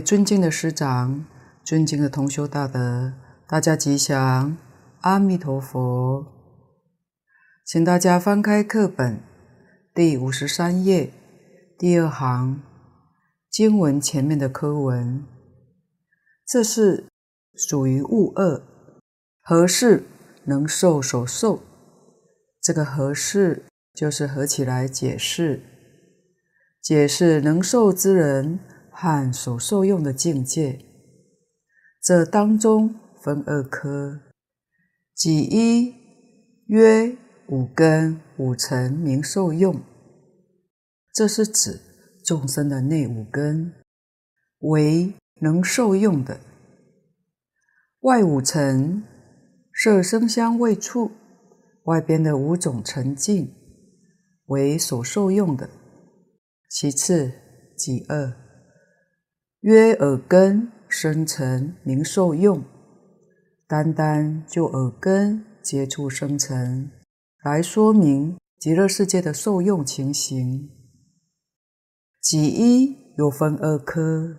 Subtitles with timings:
[0.00, 1.24] 尊敬的师长，
[1.64, 3.12] 尊敬的同修大德，
[3.46, 4.56] 大家吉祥，
[5.00, 6.26] 阿弥陀佛。
[7.64, 9.20] 请大家翻开课本
[9.94, 11.10] 第五十三页
[11.78, 12.60] 第二行
[13.50, 15.24] 经文前面的课文，
[16.46, 17.06] 这是
[17.54, 18.62] 属于物二，
[19.40, 20.04] 何事
[20.44, 21.62] 能受所受？
[22.60, 25.62] 这个何事就是合起来解释，
[26.82, 28.58] 解释能受之人
[28.96, 30.78] 和所受用的境界。
[32.00, 34.20] 这当中分二科，
[35.14, 35.94] 即一
[36.68, 37.16] 曰
[37.48, 39.82] 五根五尘名受用，
[41.12, 41.80] 这是指
[42.24, 43.72] 众生的内五根。
[44.60, 46.40] 为能受用的，
[48.00, 49.02] 外五尘
[49.74, 51.10] 色声香味触。
[51.84, 53.52] 外边的五种尘境
[54.46, 55.68] 为所受用的，
[56.70, 57.30] 其次
[57.76, 58.43] 即二。
[59.64, 62.62] 曰耳根生尘名受用，
[63.66, 66.92] 单单就耳根接触生尘
[67.42, 70.68] 来说明极乐世界的受用情形。
[72.20, 74.38] 己一又分二科，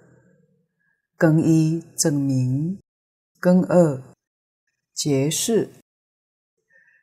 [1.17, 2.79] 根一证明，
[3.39, 4.03] 根二
[4.93, 5.71] 结释。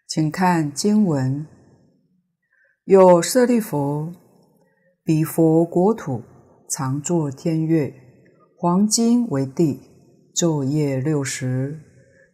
[0.06, 1.44] 请看经文，
[2.84, 4.12] 有舍利弗，
[5.03, 6.22] 彼佛国土
[6.69, 7.93] 常作天乐，
[8.62, 9.81] 黄金为地，
[10.33, 11.81] 昼夜六时，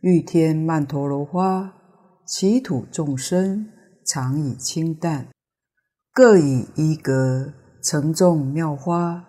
[0.03, 1.73] 欲天曼陀罗花，
[2.27, 3.67] 其土众生
[4.05, 5.29] 常以清淡，
[6.13, 9.25] 各以衣革盛众妙花，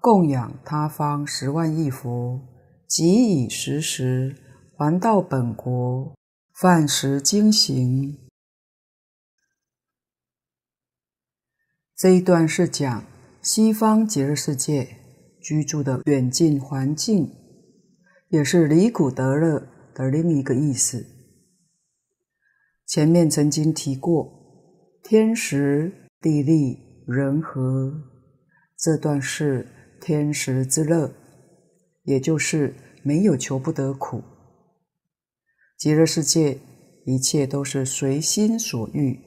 [0.00, 2.40] 供养他方十万亿佛，
[2.88, 4.34] 即以时时
[4.76, 6.16] 还到本国。
[6.52, 8.18] 饭食经行，
[11.96, 13.04] 这一段是讲
[13.40, 14.96] 西方极乐世界
[15.40, 17.34] 居住的远近环境，
[18.28, 21.06] 也是离苦得乐的另一个意思。
[22.86, 24.30] 前面曾经提过，
[25.02, 27.92] 天时地利人和，
[28.76, 29.66] 这段是
[30.00, 31.12] 天时之乐，
[32.02, 34.22] 也就是没有求不得苦。
[35.78, 36.60] 极乐世界
[37.06, 39.20] 一切都是随心所欲，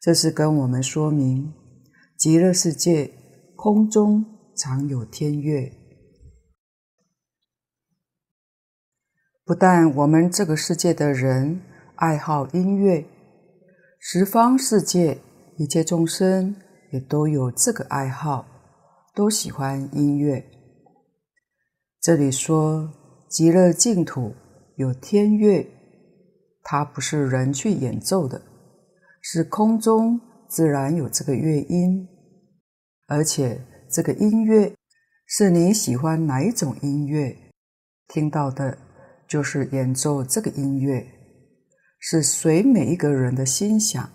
[0.00, 1.52] 这是跟我们说明
[2.16, 3.12] 极乐世界
[3.54, 5.72] 空中常有天乐。
[9.42, 11.62] 不但我们这个世界的人
[11.94, 13.06] 爱好音乐，
[13.98, 15.18] 十方世界
[15.56, 16.54] 一切众生
[16.92, 18.44] 也都有这个爱好，
[19.14, 20.44] 都喜欢音乐。
[21.98, 22.92] 这里说
[23.30, 24.34] 极乐净土。
[24.76, 25.66] 有天乐，
[26.62, 28.40] 它不是人去演奏的，
[29.20, 30.18] 是空中
[30.48, 32.08] 自然有这个乐音，
[33.06, 34.72] 而且这个音乐
[35.26, 37.36] 是你喜欢哪一种音乐，
[38.06, 38.78] 听到的
[39.28, 41.06] 就是演奏这个音乐，
[41.98, 44.10] 是随每一个人的心想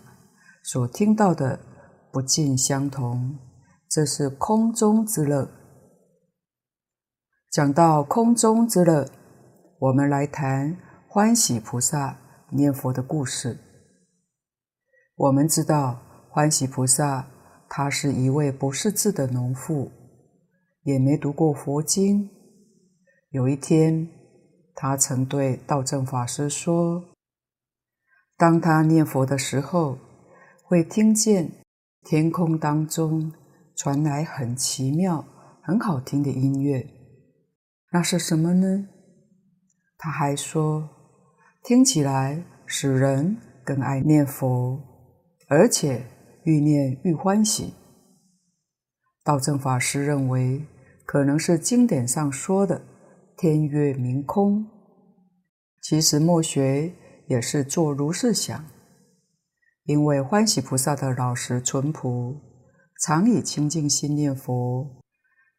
[0.63, 1.59] 所听到的
[2.11, 3.37] 不尽相同，
[3.89, 5.49] 这是空中之乐。
[7.51, 9.09] 讲到空中之乐。
[9.77, 10.77] 我们来谈
[11.09, 12.17] 欢喜菩萨
[12.51, 13.59] 念佛的故事。
[15.15, 15.99] 我们知道，
[16.31, 17.27] 欢喜菩萨
[17.67, 19.91] 他是一位不识字的农妇，
[20.83, 22.29] 也没读过佛经。
[23.31, 24.07] 有一天，
[24.73, 27.03] 他曾对道正法师说
[28.37, 29.97] ：“当他念佛的时候，
[30.63, 31.51] 会听见
[32.03, 33.33] 天空当中
[33.75, 35.25] 传来很奇妙、
[35.61, 36.87] 很好听的音乐。
[37.91, 38.87] 那是什么呢？”
[39.97, 40.87] 他还说，
[41.63, 44.79] 听起来使人更爱念佛，
[45.47, 46.05] 而且
[46.45, 47.73] 愈念愈欢喜。
[49.23, 50.65] 道正法师认为，
[51.05, 52.81] 可能是经典上说的
[53.35, 54.65] “天月明空”，
[55.81, 56.93] 其实末学
[57.27, 58.65] 也是做如是想，
[59.85, 62.39] 因为欢喜菩萨的老实淳朴，
[63.03, 65.01] 常以清净心念佛，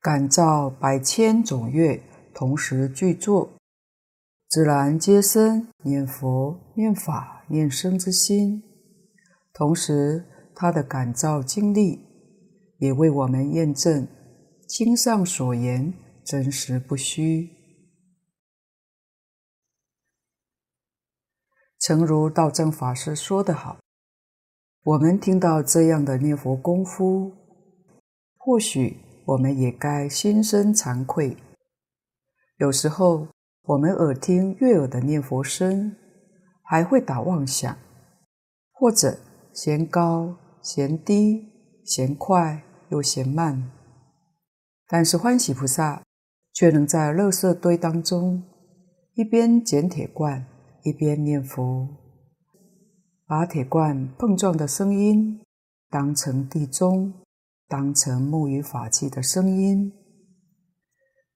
[0.01, 2.01] 感召百千种乐
[2.33, 3.53] 同时具作。
[4.49, 8.63] 自然皆生念佛、念法、念僧之心，
[9.53, 10.25] 同时
[10.57, 12.01] 他的感召经历
[12.79, 14.09] 也为我们验证
[14.67, 15.95] 经上所言
[16.25, 17.51] 真实不虚。
[21.79, 23.79] 诚如道正法师说得好，
[24.83, 27.33] 我们听到这样的念佛功夫，
[28.37, 31.37] 或许我们也该心生惭愧。
[32.57, 33.29] 有时候。
[33.69, 35.97] 我们耳听悦耳的念佛声，
[36.63, 37.77] 还会打妄想，
[38.71, 39.19] 或者
[39.53, 41.53] 嫌高嫌低，
[41.85, 43.71] 嫌快又嫌慢。
[44.89, 46.03] 但是欢喜菩萨
[46.53, 48.43] 却能在垃圾堆当中
[49.15, 50.45] 一边捡铁罐，
[50.83, 51.89] 一边念佛，
[53.29, 55.41] 把铁罐碰撞的声音
[55.89, 57.15] 当成地钟，
[57.69, 59.93] 当成木鱼法器的声音，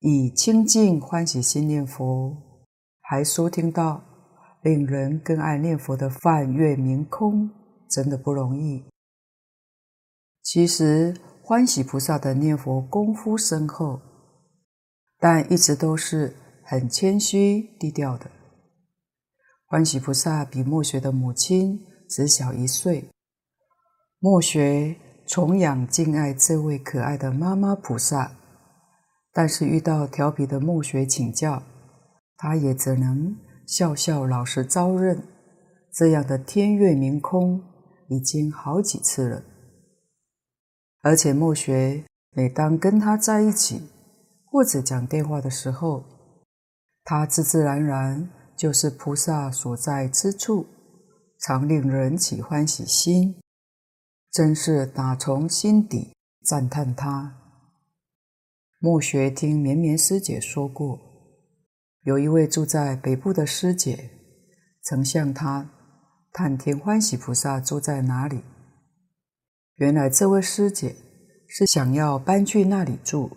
[0.00, 2.36] 以清净欢喜心念佛，
[3.00, 4.02] 还收听到
[4.62, 7.48] 令人更爱念佛的梵乐鸣空，
[7.88, 8.89] 真的不容易。
[10.52, 11.14] 其实
[11.44, 14.00] 欢喜菩萨的念佛功夫深厚，
[15.16, 18.28] 但一直都是很谦虚低调的。
[19.64, 23.08] 欢喜菩萨比墨学的母亲只小一岁，
[24.18, 28.32] 墨学崇仰敬爱这位可爱的妈妈菩萨，
[29.32, 31.62] 但是遇到调皮的墨学请教，
[32.36, 33.36] 他也只能
[33.68, 35.22] 笑笑老实招认。
[35.92, 37.62] 这样的天悦明空
[38.08, 39.44] 已经好几次了，
[41.02, 43.88] 而且末学每当跟他在一起
[44.44, 46.04] 或者讲电话的时候，
[47.04, 48.30] 他自自然然。
[48.60, 50.66] 就是菩萨所在之处，
[51.38, 53.40] 常令人起欢喜心，
[54.30, 56.12] 真是打从心底
[56.44, 57.38] 赞叹他。
[58.78, 61.00] 末学听绵绵师姐说过，
[62.02, 64.10] 有一位住在北部的师姐，
[64.82, 65.70] 曾向他
[66.30, 68.42] 探听欢喜菩萨住在哪里。
[69.80, 70.94] 原来这位师姐
[71.48, 73.30] 是想要搬去那里住，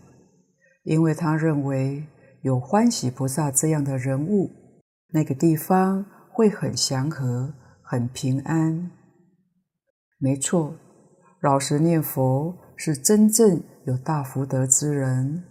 [0.83, 2.05] 因为她认为
[2.41, 4.51] 有欢喜菩萨这样的人物。
[5.13, 8.91] 那个地方会很祥和，很平安。
[10.19, 10.75] 没错，
[11.39, 15.45] 老实念佛是真正有大福德之人。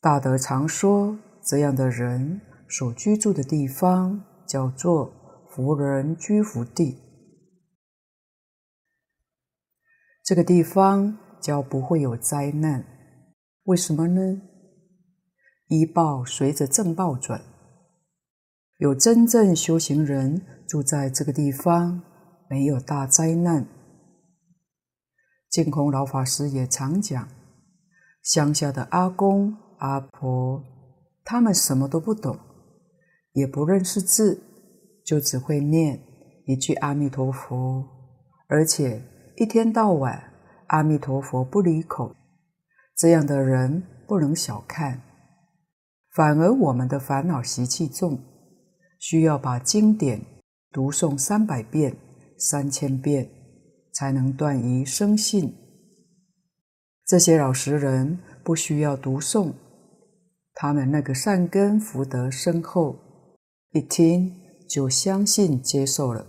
[0.00, 5.12] 大德常说，这样的人所居住的地方叫做
[5.50, 7.03] 福人居福地。
[10.24, 12.82] 这个地方叫不会有灾难。
[13.64, 14.40] 为什么呢？
[15.68, 17.42] 依报随着正报转。
[18.78, 22.02] 有真正修行人住在这个地方，
[22.48, 23.68] 没有大灾难。
[25.50, 27.28] 净空老法师也常讲，
[28.22, 30.64] 乡下的阿公阿婆，
[31.22, 32.38] 他们什么都不懂，
[33.32, 34.42] 也不认识字，
[35.04, 36.00] 就只会念
[36.46, 37.86] 一句阿弥陀佛，
[38.48, 39.02] 而且
[39.36, 40.32] 一天到晚
[40.68, 42.14] 阿弥陀佛不离口。
[42.96, 45.02] 这样的人不能小看，
[46.12, 48.18] 反而我们的烦恼习气重。
[49.00, 50.24] 需要把经典
[50.72, 51.94] 读诵三百遍、
[52.38, 53.28] 三千遍，
[53.92, 55.54] 才能断疑生信。
[57.04, 59.52] 这些老实人不需要读诵，
[60.54, 62.96] 他们那个善根福德深厚，
[63.72, 64.32] 一听
[64.66, 66.26] 就相信接受了，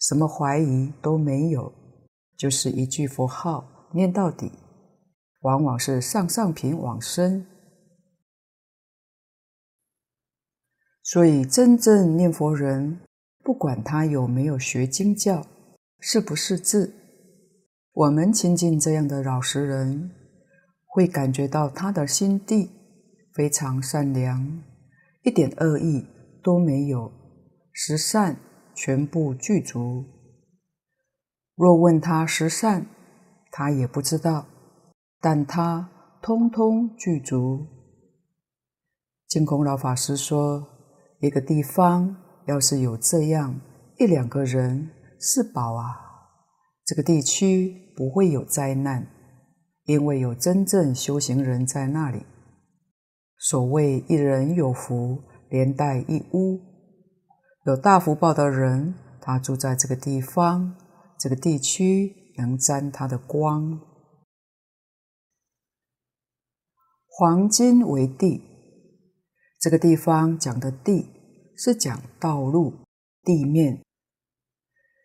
[0.00, 1.72] 什么怀疑都没有，
[2.36, 4.50] 就是一句佛号念到底，
[5.40, 7.46] 往往是上上品往生。
[11.02, 13.00] 所以，真正念佛人，
[13.42, 15.46] 不管他有没有学经教，
[16.00, 16.94] 识不识字，
[17.92, 20.10] 我们亲近这样的老实人，
[20.86, 22.70] 会感觉到他的心地
[23.34, 24.62] 非常善良，
[25.22, 26.06] 一点恶意
[26.42, 27.12] 都没有，
[27.72, 28.36] 十善
[28.74, 30.04] 全部具足。
[31.56, 32.86] 若问他十善，
[33.50, 34.46] 他也不知道，
[35.20, 35.88] 但他
[36.20, 37.66] 通通具足。
[39.28, 40.70] 净空老法师说。
[41.20, 42.14] 一个地方
[42.46, 43.58] 要是有这样
[43.96, 45.96] 一两个人是宝啊，
[46.84, 49.06] 这个地区不会有灾难，
[49.84, 52.26] 因为有真正修行人在那里。
[53.38, 56.60] 所谓一人有福，连带一屋，
[57.64, 60.76] 有大福报的人，他住在这个地方，
[61.24, 63.80] 这个地区能沾他的光。
[67.06, 68.42] 黄金为地，
[69.58, 71.06] 这个地方讲的地。
[71.56, 72.74] 是讲道路、
[73.22, 73.80] 地面，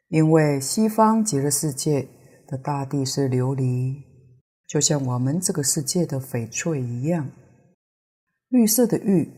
[0.07, 2.09] 因为西方极乐世界
[2.47, 4.03] 的大地是琉璃，
[4.67, 7.29] 就像我们这个世界的翡翠一样，
[8.49, 9.31] 绿色的玉，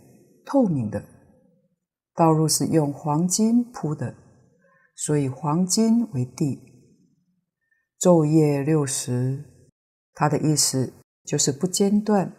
[0.45, 1.05] 透明的。
[2.15, 4.15] 道路是用黄金铺的，
[4.95, 6.70] 所以黄金为地。
[8.01, 9.43] 昼夜六时，
[10.15, 10.91] 它的意思
[11.23, 12.33] 就是不间断，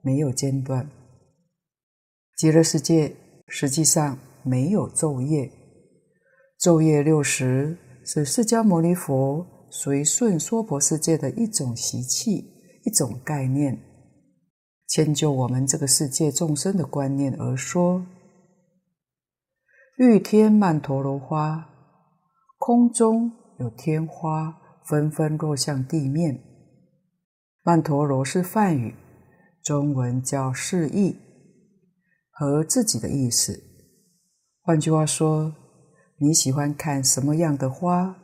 [0.00, 0.88] 没有间断。
[2.36, 3.16] 极乐世界。
[3.48, 5.52] 实际上没有昼夜，
[6.58, 12.50] 昼夜六时是释迦牟尼佛随顺娑婆世界的一种习气、
[12.84, 13.78] 一种概念，
[14.88, 18.06] 迁就我们这个世界众生的观念而说。
[19.98, 21.68] 玉天曼陀罗花，
[22.56, 26.42] 空中有天花纷纷落向地面，
[27.62, 28.94] 曼陀罗是梵语，
[29.62, 31.16] 中文叫释义，
[32.30, 33.62] 和自己的意思。
[34.60, 35.54] 换句话说，
[36.18, 38.16] 你喜欢看什么样的花，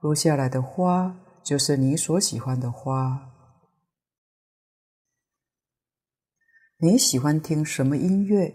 [0.00, 3.28] 落下来的花就是你所喜欢的花。
[6.78, 8.54] 你喜欢听什么音乐，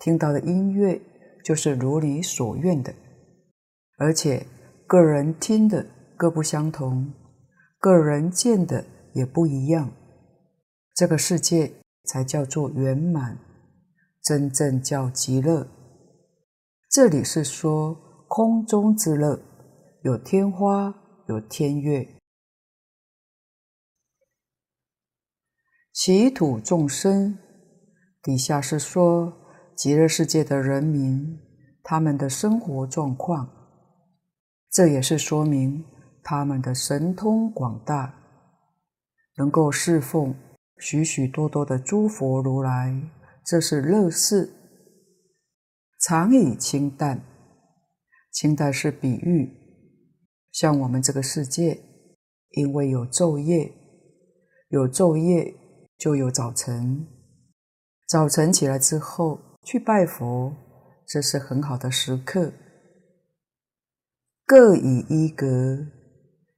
[0.00, 1.00] 听到的音乐
[1.44, 2.92] 就是如你所愿的。
[3.98, 4.46] 而且，
[4.86, 5.86] 个人听的
[6.22, 7.12] 各不相同，
[7.80, 9.92] 个人见的也不一样。
[10.94, 11.72] 这个世界
[12.04, 13.40] 才叫做圆满，
[14.22, 15.66] 真正叫极乐。
[16.88, 19.42] 这里是说空中之乐，
[20.02, 20.94] 有天花，
[21.26, 22.06] 有天乐。
[25.92, 27.36] 其土众生，
[28.22, 29.32] 底下是说
[29.74, 31.40] 极乐世界的人民，
[31.82, 33.50] 他们的生活状况。
[34.70, 35.84] 这也是说明
[36.22, 38.14] 他们的神通广大，
[39.36, 40.34] 能够侍奉
[40.78, 43.10] 许许多多的诸佛如来，
[43.44, 44.52] 这是乐事。
[46.00, 47.22] 常以清淡，
[48.32, 49.50] 清淡是比喻，
[50.50, 51.80] 像我们这个世界，
[52.50, 53.72] 因为有昼夜，
[54.68, 55.54] 有昼夜
[55.96, 57.06] 就有早晨，
[58.08, 60.52] 早晨起来之后去拜佛，
[61.06, 62.52] 这是很好的时刻。
[64.44, 65.86] 各以一格，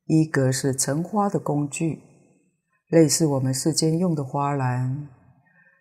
[0.06, 2.02] 一格是盛花的工具，
[2.88, 5.08] 类似我们世间用的花篮，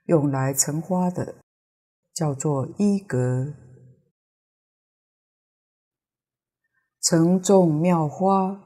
[0.05, 1.35] 用来盛花的。
[2.13, 3.55] 叫做衣阁，
[7.01, 8.61] 盛众妙花，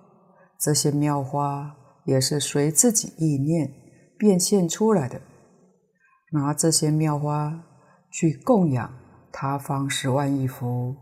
[0.59, 3.71] 这些妙花也是随自己意念
[4.17, 5.21] 变现出来的。
[6.33, 7.63] 拿这些妙花
[8.11, 8.93] 去供养
[9.31, 10.97] 他方十万亿佛，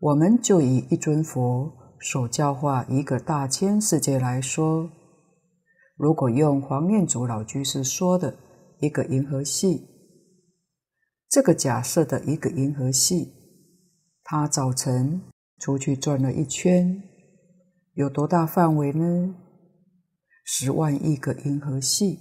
[0.00, 4.90] 我们就以一尊佛所教化一个大千世界来说，
[5.96, 8.36] 如果用黄念祖老居士说的
[8.80, 9.88] 一个银河系。
[11.28, 13.32] 这个假设的一个银河系，
[14.24, 15.22] 他早晨
[15.58, 17.02] 出去转了一圈，
[17.94, 19.36] 有多大范围呢？
[20.44, 22.18] 十万亿个银河系。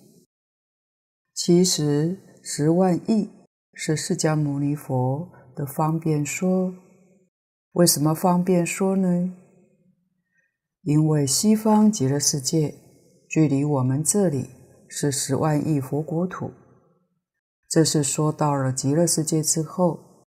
[1.34, 3.32] 其实十万亿
[3.74, 6.76] 是释迦牟尼佛的方便说。
[7.74, 9.34] 为什么方便说呢？
[10.84, 12.74] 因为西方极乐世界
[13.30, 14.50] 距离我们这里
[14.88, 16.52] 是十万亿佛国土。
[17.70, 20.26] 这是说到了极乐世界之后，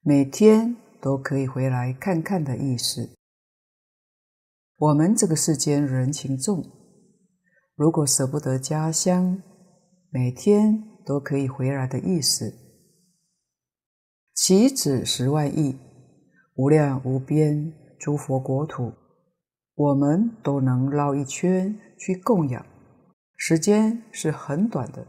[0.00, 3.14] 每天都可以回来看看的意思。
[4.78, 6.64] 我们这个世间人情重，
[7.76, 9.42] 如果舍不得家乡，
[10.08, 12.54] 每天都可以回来的意思。
[14.34, 15.78] 岂止十万亿，
[16.54, 18.92] 无量无边诸佛国土，
[19.74, 22.64] 我们都能绕一圈去供养，
[23.36, 25.06] 时间是很短的。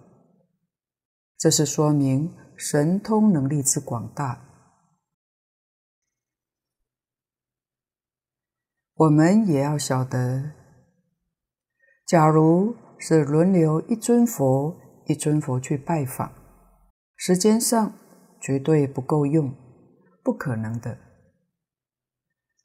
[1.38, 4.42] 这是说明神通能力之广大。
[8.96, 10.54] 我们也要晓得，
[12.08, 16.34] 假如是轮流一尊佛一尊佛去拜访，
[17.16, 17.94] 时间上
[18.42, 19.54] 绝对不够用，
[20.24, 21.05] 不可能的。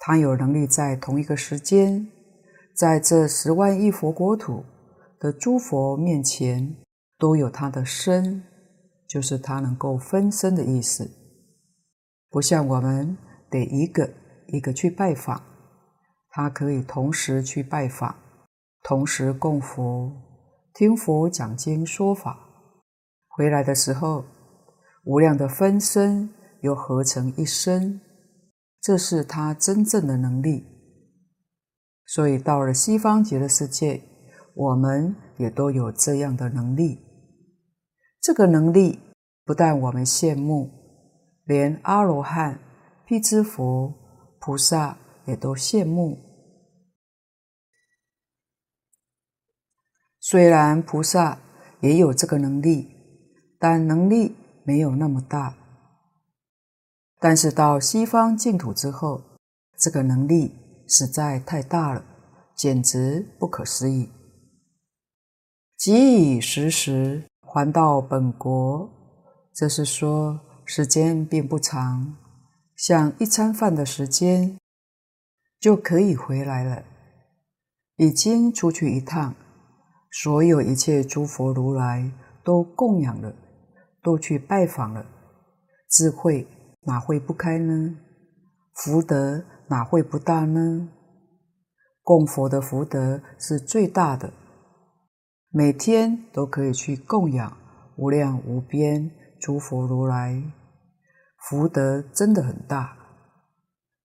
[0.00, 2.08] 他有能力在同一个时间，
[2.74, 4.64] 在这十万亿佛国土
[5.20, 6.74] 的诸佛面前，
[7.16, 8.42] 都有他的身。
[9.06, 11.10] 就是他能够分身的意思，
[12.30, 13.18] 不像我们
[13.50, 14.08] 得一个
[14.46, 15.42] 一个去拜访，
[16.30, 18.14] 他可以同时去拜访，
[18.84, 20.12] 同时供佛，
[20.72, 22.38] 听佛讲经说法，
[23.30, 24.24] 回来的时候，
[25.02, 26.30] 无量的分身
[26.60, 28.00] 又合成一身，
[28.80, 30.66] 这是他真正的能力。
[32.06, 34.02] 所以到了西方极乐世界，
[34.54, 36.98] 我们也都有这样的能力。
[38.20, 38.98] 这个能力
[39.44, 40.70] 不但我们羡慕，
[41.44, 42.60] 连阿罗汉、
[43.06, 43.94] 辟支佛、
[44.40, 46.18] 菩萨也都羡慕。
[50.18, 51.40] 虽然菩萨
[51.80, 52.88] 也有这个能力，
[53.58, 55.59] 但能力没有那么大。
[57.20, 59.22] 但是到西方净土之后，
[59.78, 60.56] 这个能力
[60.88, 62.04] 实在太大了，
[62.56, 64.10] 简直不可思议。
[65.76, 67.24] 即以时时。
[67.52, 68.88] 还到本国，
[69.52, 72.16] 这是说时间并不长，
[72.76, 74.56] 像一餐饭的时间
[75.58, 76.84] 就可以回来了。
[77.96, 79.34] 已经出去一趟，
[80.12, 82.08] 所有一切诸佛如来
[82.44, 83.34] 都供养了，
[84.00, 85.04] 都去拜访了，
[85.88, 86.46] 智慧
[86.82, 87.96] 哪会不开呢？
[88.74, 90.88] 福德哪会不大呢？
[92.02, 94.32] 供佛的福德是最大的，
[95.50, 97.56] 每天都可以去供养
[97.96, 100.42] 无量无边诸佛如来，
[101.36, 102.96] 福德真的很大，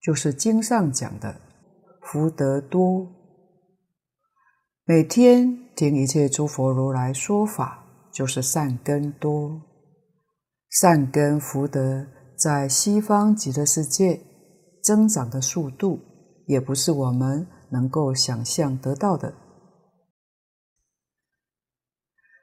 [0.01, 1.39] 就是经上讲的
[2.01, 3.07] 福德多。
[4.85, 9.61] 每天听一切诸佛如来说法，就是善根多，
[10.69, 12.05] 善根福德
[12.37, 14.21] 在西方极乐世界
[14.83, 15.99] 增长的速度，
[16.45, 19.33] 也不是我们能够想象得到的。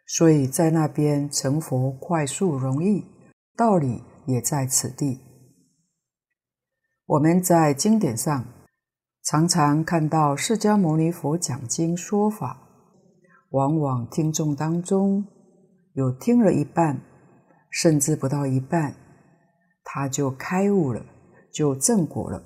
[0.07, 3.07] 所以在那边成佛快速容易，
[3.57, 5.21] 道理也在此地。
[7.07, 8.45] 我们在经典上
[9.23, 12.69] 常常看到释迦牟尼佛讲经说法，
[13.51, 15.25] 往往听众当中
[15.95, 17.01] 有听了一半，
[17.71, 18.95] 甚至不到一半，
[19.85, 21.05] 他就开悟了，
[21.53, 22.43] 就正果了。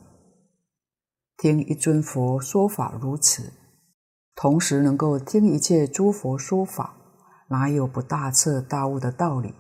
[1.37, 3.53] 听一尊佛说法如此，
[4.35, 6.94] 同时能够听一切诸佛说法。
[7.49, 9.55] 哪有不大彻大悟的道理？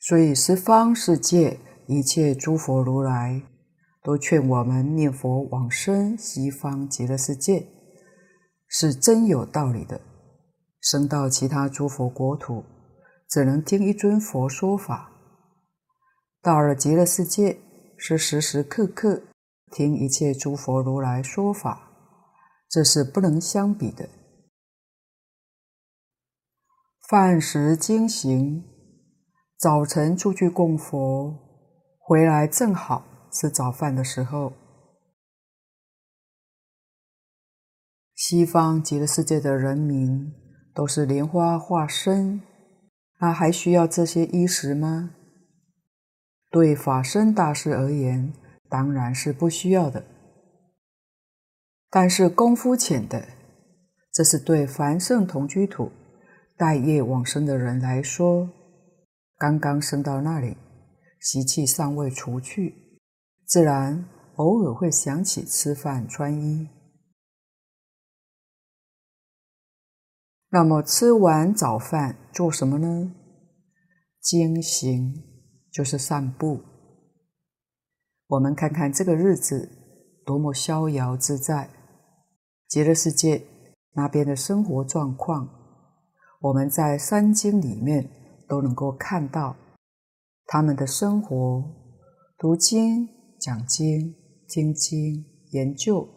[0.00, 3.42] 所以十方世界一切诸佛如来
[4.02, 7.68] 都劝我们念佛往生西方极乐世界，
[8.66, 10.00] 是真有道理的。
[10.80, 12.64] 生到其他诸佛国土，
[13.30, 15.12] 只能听一尊佛说法；
[16.42, 17.60] 到了极乐世界，
[17.96, 19.22] 是时时刻刻
[19.70, 21.86] 听一切诸佛如来说法。
[22.68, 24.08] 这是不能相比的。
[27.08, 28.64] 饭食经行，
[29.56, 31.36] 早晨出去供佛，
[31.98, 34.52] 回来正好吃早饭的时候。
[38.14, 40.32] 西方极乐世界的人民
[40.72, 42.40] 都是莲花化身，
[43.20, 45.10] 那还需要这些衣食吗？
[46.50, 48.32] 对法身大师而言，
[48.68, 50.04] 当然是不需要的。
[51.90, 53.28] 但是功夫浅的，
[54.12, 55.92] 这是对凡圣同居土
[56.56, 58.48] 待业往生的人来说，
[59.36, 60.56] 刚刚升到那里，
[61.20, 62.98] 习气尚未除去，
[63.44, 64.04] 自然
[64.36, 66.68] 偶尔会想起吃饭穿衣。
[70.52, 73.14] 那么吃完早饭做什么呢？
[74.20, 75.14] 经行
[75.70, 76.60] 就是散步。
[78.26, 79.70] 我们看看这个日子
[80.26, 81.70] 多么逍遥自在。
[82.66, 83.44] 极乐世界
[83.92, 85.48] 那边的生活状况，
[86.40, 88.10] 我们在三经里面
[88.48, 89.54] 都能够看到
[90.46, 91.64] 他们的生活：
[92.36, 93.08] 读经、
[93.40, 94.16] 讲经、
[94.48, 96.08] 听经、研究，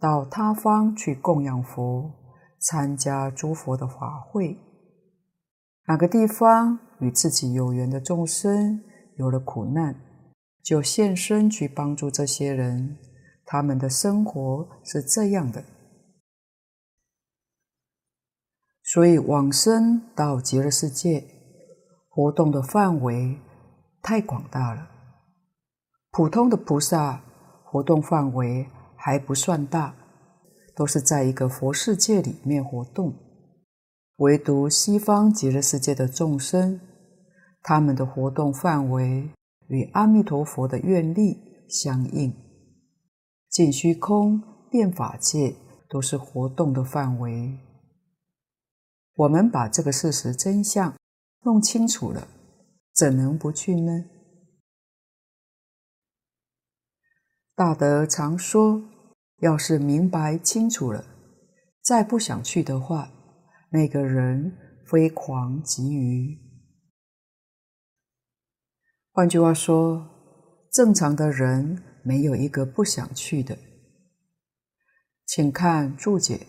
[0.00, 2.12] 到他方去供养佛，
[2.60, 4.58] 参加诸佛的法会。
[5.86, 8.82] 哪个地方与自己有缘的众生
[9.16, 9.94] 有了苦难，
[10.62, 12.98] 就现身去帮助这些人。
[13.46, 15.64] 他们的生活是这样的。
[18.82, 21.24] 所以往生到极乐世界，
[22.08, 23.38] 活动的范围
[24.02, 24.90] 太广大了。
[26.10, 27.22] 普通的菩萨
[27.64, 28.66] 活动范围
[28.96, 29.94] 还不算大，
[30.78, 33.12] 都是在一个佛世界里面活动。
[34.18, 36.80] 唯独西方极乐世界的众生，
[37.62, 39.28] 他们的活动范围
[39.66, 42.32] 与阿弥陀佛的愿力相应。
[43.50, 45.56] 尽虚空、遍法界
[45.88, 47.58] 都是活动的范围。
[49.14, 50.94] 我们把这个事实真相
[51.42, 52.28] 弄清楚了，
[52.94, 54.04] 怎能不去呢？
[57.56, 58.80] 大德常说，
[59.40, 61.04] 要是明白清楚了，
[61.82, 63.10] 再不想去的话，
[63.70, 66.38] 那个人非狂即愚。
[69.12, 70.08] 换句话说，
[70.72, 73.58] 正常的人没有一个不想去的。
[75.26, 76.46] 请看注解。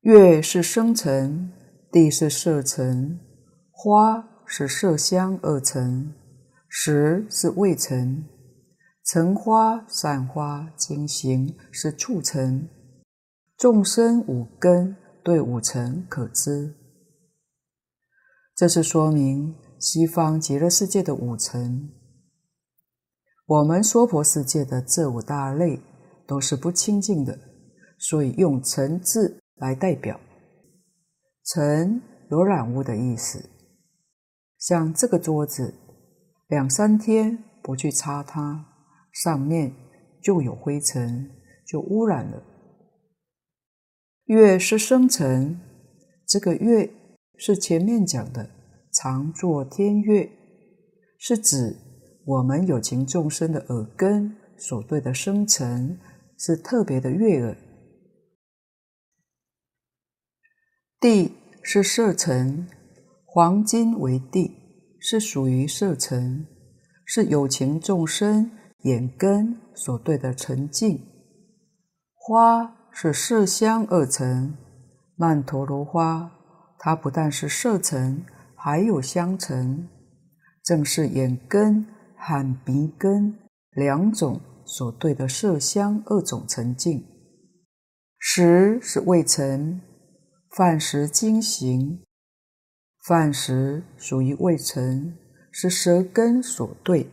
[0.00, 1.52] 月是生尘，
[1.90, 3.18] 地是色尘，
[3.72, 6.14] 花是色香二尘，
[6.68, 8.24] 食是味尘，
[9.06, 12.68] 尘花散花经行是触尘。
[13.56, 16.74] 众生五根对五尘可知。
[18.56, 21.88] 这是说明西方极乐世界的五尘。
[23.46, 25.80] 我们娑婆世界的这五大类
[26.26, 27.38] 都是不清净的，
[27.98, 29.40] 所以用尘字。
[29.58, 30.20] 来代表
[31.42, 33.48] 尘有染污的意思，
[34.58, 35.72] 像这个桌子，
[36.48, 38.75] 两三天不去擦它，
[39.22, 39.74] 上面
[40.22, 41.30] 就有灰尘，
[41.66, 42.42] 就污染了。
[44.26, 45.58] 月是生辰，
[46.26, 46.90] 这个月
[47.38, 48.50] 是前面讲的
[48.92, 50.30] 常作天月，
[51.18, 51.74] 是指
[52.26, 55.98] 我们有情众生的耳根所对的生辰
[56.36, 57.56] 是特别的月耳。
[61.00, 62.68] 地是色尘，
[63.24, 64.50] 黄金为地，
[65.00, 66.46] 是属于色尘，
[67.06, 68.50] 是有情众生。
[68.86, 71.00] 眼根所对的沉静。
[72.14, 74.56] 花是色香二尘，
[75.16, 76.30] 曼陀罗花，
[76.78, 79.88] 它不但是色尘，还有香尘，
[80.62, 81.84] 正是眼根
[82.16, 83.36] 和鼻根
[83.72, 87.04] 两种所对的色香二种沉静。
[88.20, 89.80] 食是味尘，
[90.56, 92.04] 饭食精行，
[93.04, 95.18] 饭食属于味尘，
[95.50, 97.10] 是舌根所对。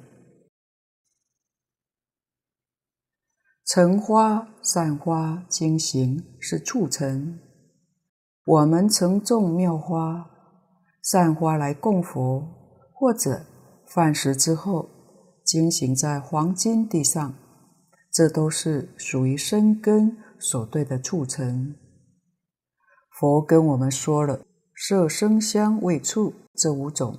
[3.65, 7.39] 尘花、散花、经行是促成。
[8.45, 10.29] 我们曾种妙花、
[11.01, 12.45] 散花来供佛，
[12.93, 13.45] 或者
[13.87, 14.89] 饭食之后
[15.45, 17.33] 经行在黄金地上，
[18.11, 20.17] 这都是属于生根。
[20.39, 21.73] 所对的促成，
[23.09, 24.41] 佛跟我们说了
[24.75, 27.17] 色声香味触这五种，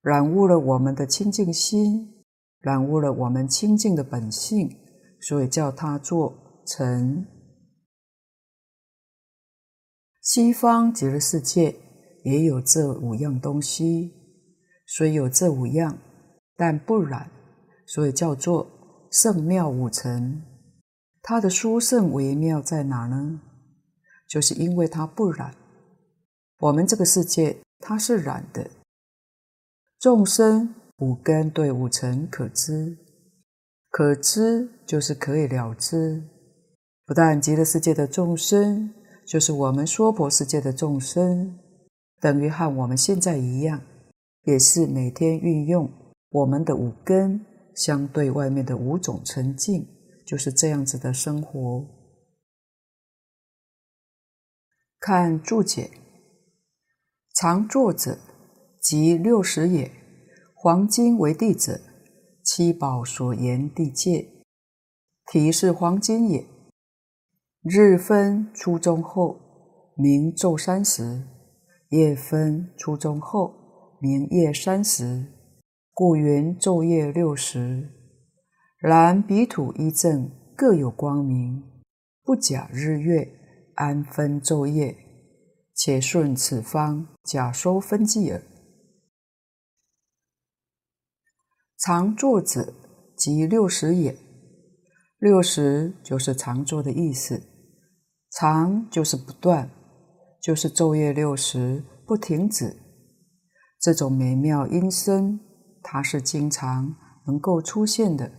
[0.00, 2.22] 染污了我们的清净心，
[2.60, 4.70] 染污了我们清净的本性，
[5.22, 7.26] 所以叫它做尘。
[10.20, 11.74] 西方极乐世界
[12.24, 14.12] 也有这五样东西，
[14.86, 15.98] 虽有这五样，
[16.56, 17.30] 但不染，
[17.86, 20.42] 所以叫做圣妙五尘。
[21.22, 23.40] 它的殊胜微妙在哪呢？
[24.28, 25.54] 就是因为它不染。
[26.58, 28.70] 我们这个世界它是染的。
[29.98, 32.96] 众生五根对五尘可知，
[33.92, 36.24] 可知就是可以了知。
[37.04, 38.94] 不但极乐世界的众生，
[39.28, 41.58] 就是我们娑婆世界的众生，
[42.18, 43.82] 等于和我们现在一样，
[44.44, 45.92] 也是每天运用
[46.30, 47.44] 我们的五根，
[47.76, 49.86] 相对外面的五种尘境。
[50.24, 51.84] 就是这样子的生活。
[54.98, 55.90] 看注解，
[57.34, 58.18] 常作者，
[58.80, 59.90] 即六十也。
[60.54, 61.78] 黄金为地者，
[62.44, 64.28] 七宝所言地界，
[65.30, 66.44] 体是黄金也。
[67.62, 69.38] 日分初中后，
[69.96, 71.22] 名昼三时；
[71.90, 75.26] 夜分初中后，名夜三时。
[75.94, 77.90] 故云昼夜六时。
[78.78, 81.62] 然彼土一正各有光明，
[82.24, 83.30] 不假日月，
[83.76, 84.96] 安分昼夜，
[85.76, 88.42] 且顺此方假收分际耳。
[91.84, 92.72] 常住者，
[93.16, 94.16] 即六十也。
[95.18, 97.42] 六十就是常住的意思，
[98.30, 99.68] 常就是不断，
[100.40, 102.76] 就是昼夜六时不停止。
[103.80, 105.40] 这种美妙音声，
[105.82, 106.94] 它是经常
[107.26, 108.30] 能够出现的。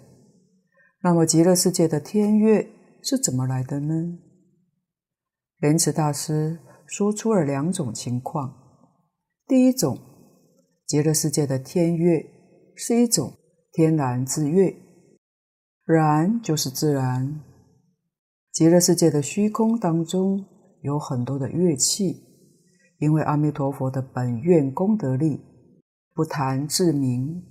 [1.01, 2.65] 那么极乐世界的天乐
[3.03, 4.19] 是怎么来的呢？
[5.57, 8.53] 莲池大师说出了两种情况。
[9.45, 9.99] 第一种，
[10.87, 12.25] 极乐世界的天乐
[12.75, 13.33] 是一种
[13.71, 14.75] 天然之乐，
[15.85, 17.41] 然就是自然。
[18.51, 20.45] 极乐世界的虚空当中
[20.81, 22.23] 有很多的乐器，
[22.99, 25.41] 因为阿弥陀佛的本愿功德力，
[26.13, 27.43] 不弹自鸣，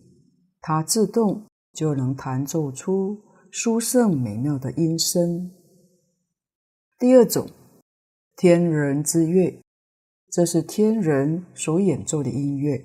[0.61, 3.21] 它自动就能弹奏出。
[3.55, 5.51] 殊胜美妙的音声。
[6.99, 7.47] 第二种，
[8.35, 9.61] 天人之乐，
[10.31, 12.83] 这是天人所演奏的音乐。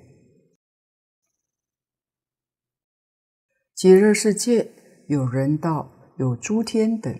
[3.78, 4.72] 极乐世界
[5.06, 7.16] 有人道，有诸天等。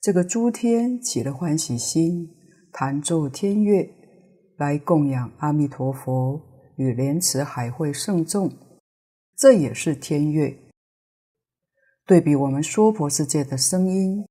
[0.00, 2.28] 这个诸天起了欢喜心，
[2.72, 3.88] 弹奏天乐，
[4.56, 6.42] 来供养阿弥陀佛
[6.74, 8.50] 与莲池海会圣众，
[9.36, 10.52] 这也是天乐。
[12.06, 14.26] 对比我们娑婆世界的声音，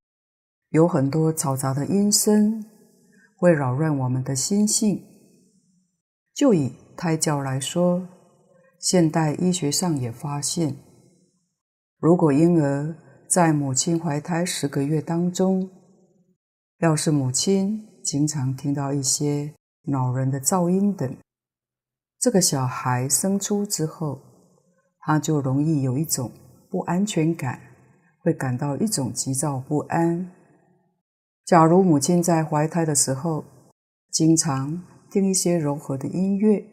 [0.68, 2.62] 有很多嘈杂的音声，
[3.38, 5.02] 会扰乱我们的心性。
[6.34, 8.06] 就以胎教来说，
[8.78, 10.76] 现代医学上也发现，
[12.02, 12.96] 如果婴儿
[13.28, 15.70] 在母亲怀胎十个月当中，
[16.80, 21.16] 要是母亲经常听到一些恼人的噪音等，
[22.18, 24.20] 这个小孩生出之后，
[24.98, 26.32] 他就容易有一种
[26.68, 27.60] 不安全感，
[28.18, 30.28] 会感到一种急躁不安。
[31.44, 33.44] 假如母亲在怀胎的时候，
[34.10, 36.66] 经常听一些柔和的音乐，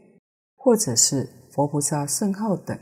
[0.56, 2.76] 或者是佛菩萨圣号等，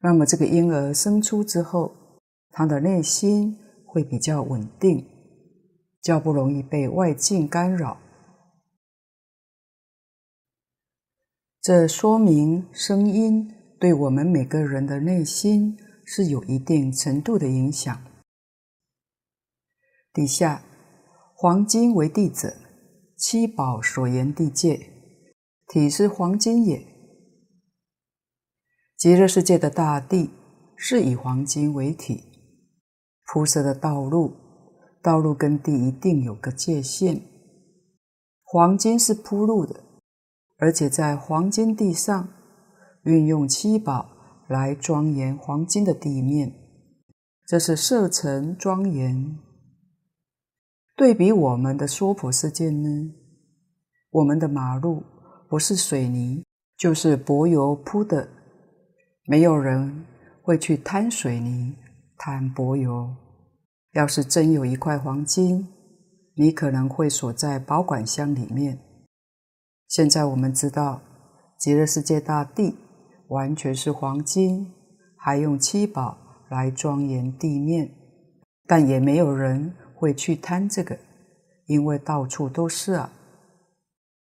[0.00, 5.06] 那么这个婴儿生出之后，他的内心会比较稳定，
[6.02, 7.98] 较不容易被外境干扰。
[11.60, 18.00] 这说明声音对我们每个人的内心是有一定程度的影响。
[20.12, 20.62] 底下，
[21.34, 22.54] 黄金为地者，
[23.16, 24.92] 七宝所言地界，
[25.66, 26.95] 体是黄金也。
[28.96, 30.30] 极乐世界的大地
[30.74, 32.24] 是以黄金为体，
[33.26, 34.32] 铺设的道路，
[35.02, 37.20] 道路跟地一定有个界限。
[38.42, 39.82] 黄金是铺路的，
[40.56, 42.28] 而且在黄金地上
[43.02, 44.08] 运用七宝
[44.48, 46.54] 来庄严黄金的地面，
[47.44, 49.38] 这是色尘庄严。
[50.96, 53.12] 对比我们的娑婆世界呢，
[54.10, 55.02] 我们的马路
[55.50, 56.42] 不是水泥
[56.78, 58.26] 就是柏油铺的，
[59.26, 60.04] 没有人
[60.42, 61.74] 会去贪水泥、
[62.16, 63.14] 贪柏油。
[63.92, 65.66] 要是真有一块黄金，
[66.34, 68.78] 你可能会锁在保管箱里面。
[69.88, 71.00] 现在我们知道，
[71.58, 72.76] 极乐世界大地
[73.28, 74.72] 完全是黄金，
[75.16, 76.16] 还用七宝
[76.50, 77.90] 来庄严地面，
[78.66, 79.74] 但也没有人。
[79.98, 80.98] 会去贪这个，
[81.64, 83.10] 因为到处都是啊。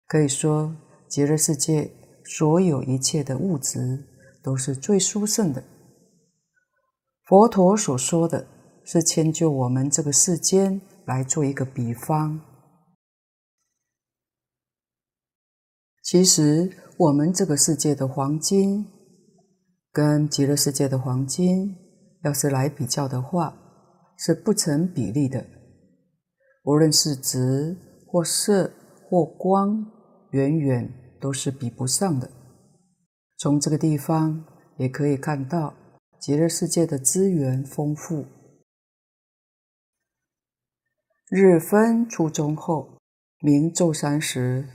[0.07, 0.73] 可以说，
[1.10, 1.91] 极乐世界
[2.23, 4.01] 所有一切的物质
[4.47, 5.62] 都是最殊胜的。
[7.25, 8.47] 佛陀所说的
[8.86, 12.39] 是迁就我们这个世间来做一个比方。
[16.01, 18.88] 其实，我们这个世界的黄金
[19.91, 21.75] 跟极乐世界的黄金，
[22.23, 23.53] 要是来比较的话，
[24.17, 25.45] 是不成比例的。
[26.63, 27.75] 无论是值
[28.07, 28.71] 或色
[29.10, 29.86] 或光，
[30.31, 32.31] 远远都是比不上的。
[33.38, 34.43] 从这个地方
[34.78, 35.76] 也可以看到，
[36.19, 38.26] 极乐世界的资源丰富。
[41.30, 42.97] 日分初中后，
[43.41, 44.65] 名昼三时；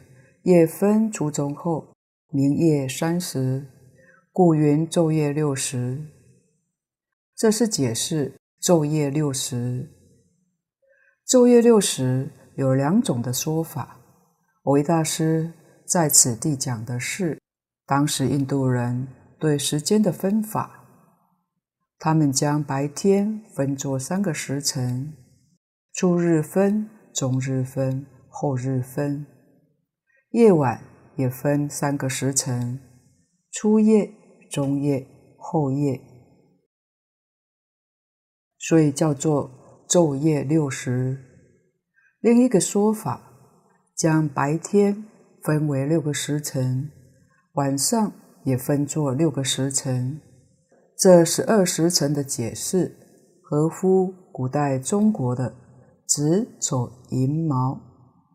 [0.45, 1.93] 夜分初中后，
[2.29, 3.67] 名夜三时。
[4.31, 6.07] 故云昼夜六时。
[7.37, 9.91] 这是解释昼夜六时。
[11.27, 13.99] 昼夜六时有两种的说法。
[14.63, 15.53] 蕅益大师
[15.85, 17.42] 在此地讲的是
[17.95, 19.07] 当时印度人
[19.39, 20.87] 对时间的分法，
[21.99, 25.13] 他们将白天分作三个时辰：
[25.93, 29.27] 初日分、中日分、后日分；
[30.31, 30.83] 夜晚
[31.17, 32.81] 也分三个时辰：
[33.51, 34.11] 初夜、
[34.51, 36.01] 中夜、后夜。
[38.59, 39.85] 所以叫做。
[39.87, 41.19] 昼夜六时，
[42.21, 43.21] 另一个说法，
[43.95, 45.05] 将白天
[45.43, 46.91] 分为六个时辰，
[47.55, 48.13] 晚上
[48.45, 50.21] 也分作六个时辰。
[50.97, 52.97] 这十二时辰的解释，
[53.43, 55.55] 合乎古代中国的
[56.07, 57.79] 子丑寅卯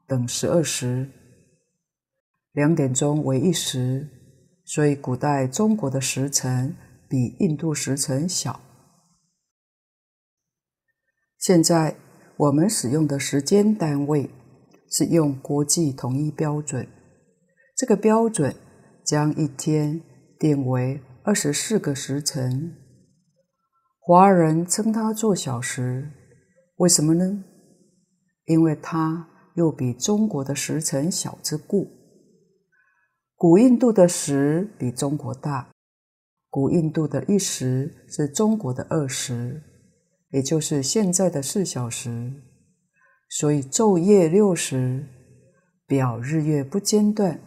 [0.07, 1.09] 等十二时。
[2.51, 4.07] 两点钟为一时，
[4.65, 6.75] 所以古代中国的时辰
[7.09, 8.59] 比印度时辰小。
[11.39, 11.95] 现在
[12.37, 14.29] 我们使用的时间单位
[14.91, 16.87] 是用国际统一标准，
[17.75, 18.55] 这个标准
[19.07, 20.01] 将一天
[20.37, 22.75] 定为二十四个时辰。
[24.01, 26.11] 华人称它做小时，
[26.75, 27.45] 为什么呢？
[28.47, 31.87] 因为它又比中国的时辰小之故。
[33.37, 35.69] 古印度的时比中国大，
[36.49, 39.63] 古印度的一时是中国的二时。
[40.31, 42.33] 也就是现在的四小时，
[43.29, 45.05] 所以昼夜六时，
[45.87, 47.39] 表日月不间断。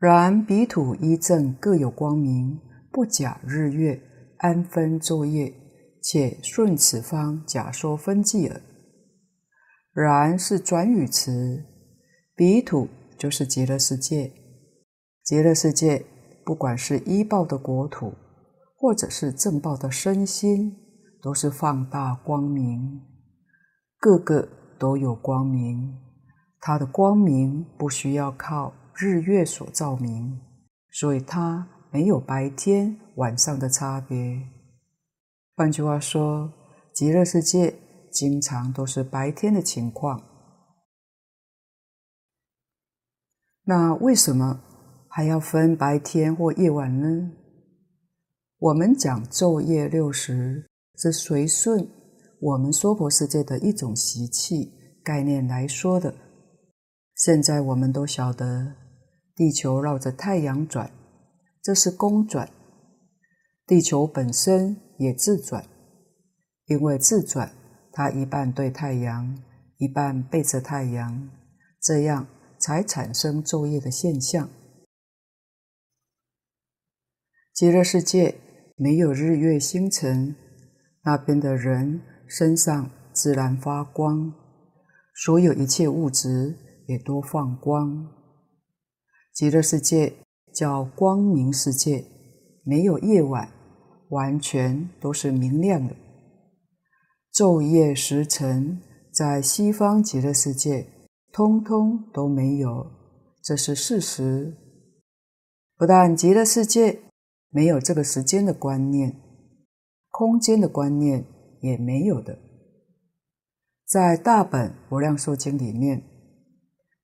[0.00, 4.00] 然彼土一正各有光明，不假日月，
[4.38, 5.52] 安分昼夜，
[6.02, 8.60] 且顺此方假说分际耳。
[9.92, 11.64] 然是转语词，
[12.36, 14.32] 彼土就是极乐世界，
[15.24, 16.04] 极乐世界
[16.44, 18.12] 不管是依报的国土。
[18.80, 20.76] 或者是正报的身心，
[21.20, 23.02] 都是放大光明，
[23.98, 25.98] 个个都有光明。
[26.60, 30.40] 它的光明不需要靠日月所照明，
[30.90, 34.42] 所以它没有白天晚上的差别。
[35.54, 36.52] 换句话说，
[36.92, 37.78] 极乐世界
[38.10, 40.20] 经常都是白天的情况。
[43.62, 44.60] 那为什么
[45.08, 47.30] 还要分白天或夜晚呢？
[48.58, 51.88] 我们讲昼夜六时，是随顺
[52.40, 54.72] 我们娑婆世界的一种习气
[55.04, 56.12] 概念来说的。
[57.14, 58.74] 现在我们都晓得，
[59.38, 60.90] 地球绕着太阳转，
[61.62, 62.48] 这是公转；
[63.64, 65.64] 地球本身也自转，
[66.66, 67.52] 因为自转，
[67.92, 69.38] 它一半对太阳，
[69.76, 71.30] 一半背着太阳，
[71.80, 72.26] 这样
[72.58, 74.50] 才产生昼夜的现象。
[77.54, 78.40] 极乐世界。
[78.80, 80.36] 没有日月星辰，
[81.02, 84.32] 那边的人身上自然发光，
[85.14, 88.17] 所有一切物质也都放光。
[89.38, 90.12] 极乐世界
[90.52, 92.04] 叫光明世界，
[92.64, 93.48] 没有夜晚，
[94.08, 95.94] 完全都是明亮的。
[97.32, 98.80] 昼夜时辰，
[99.12, 100.88] 在西方极乐世界，
[101.32, 102.90] 通通都没有，
[103.40, 104.56] 这是事实。
[105.76, 106.98] 不但极乐世界
[107.50, 109.20] 没有这个时间的观念，
[110.10, 111.24] 空间的观念
[111.60, 112.36] 也没有的。
[113.86, 116.02] 在大本无量寿经里面，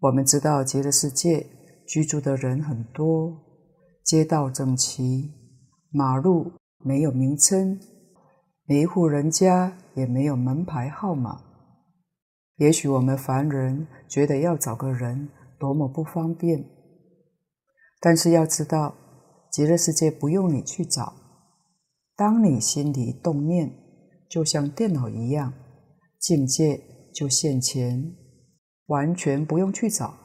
[0.00, 1.46] 我们知道极乐世界
[1.86, 3.36] 居住的人很多，
[4.02, 5.32] 街道整齐，
[5.90, 7.78] 马路没有名称，
[8.66, 11.42] 每一户人家也没有门牌号码。
[12.56, 16.64] 也许我们凡人觉得要找个人多么不方便。
[18.00, 18.94] 但是要知道，
[19.50, 21.14] 极乐世界不用你去找。
[22.16, 23.72] 当你心里动念，
[24.28, 25.52] 就像电脑一样，
[26.18, 26.80] 境界
[27.12, 28.14] 就现前，
[28.86, 30.23] 完全不用去找。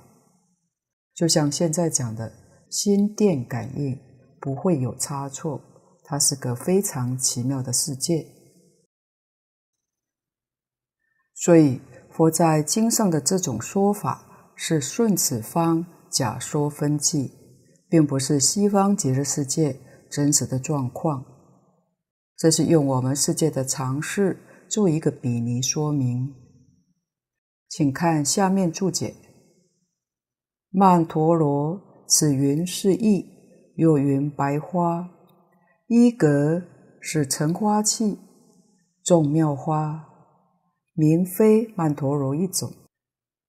[1.19, 2.32] 就像现在讲的
[2.69, 3.99] 心电感应，
[4.39, 5.62] 不会有差错。
[6.05, 8.25] 它是个非常奇妙的世界。
[11.36, 17.34] 所以佛在经上的这种说法，是顺此方假说分际。
[17.89, 19.77] 并不是西方极乐世界
[20.10, 21.25] 真实的状况，
[22.38, 26.34] 这是用我们世界的常识做一个比拟说明。
[27.67, 29.15] 请看下面注解：
[30.71, 33.25] 曼陀罗，此云是意，
[33.75, 35.10] 又云白花，
[35.88, 36.62] 一格
[36.99, 38.19] 是成花器，
[39.03, 40.08] 众妙花，
[40.93, 42.71] 名非曼陀罗一种，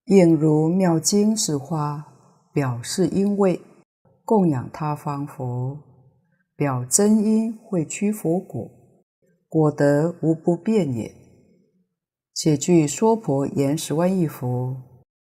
[0.07, 2.07] 应如妙经是花，
[2.53, 3.61] 表示因为。
[4.24, 5.76] 供养他方佛，
[6.55, 8.70] 表真因会趋佛果，
[9.49, 11.12] 果德无不变也。
[12.32, 14.76] 且据娑婆言十万亿佛，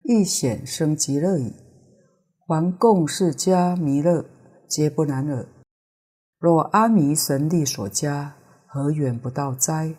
[0.04, 1.52] 亦显生极乐矣。
[2.46, 4.26] 还共释迦弥勒，
[4.68, 5.48] 皆不难耳。
[6.38, 8.34] 若阿弥神力所加，
[8.66, 9.94] 何远不到哉？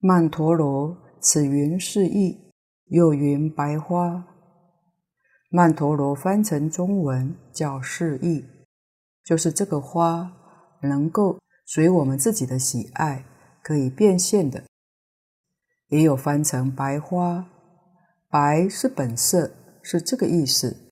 [0.00, 2.50] 曼陀罗，此云是意，
[2.86, 4.26] 又云白花。
[5.48, 8.44] 曼陀罗翻成中文叫是意，
[9.24, 10.32] 就是这个花
[10.82, 13.24] 能够随我们自己的喜爱
[13.62, 14.64] 可以变现的。
[15.86, 17.46] 也有翻成白花，
[18.28, 19.52] 白是本色，
[19.84, 20.90] 是这个意思。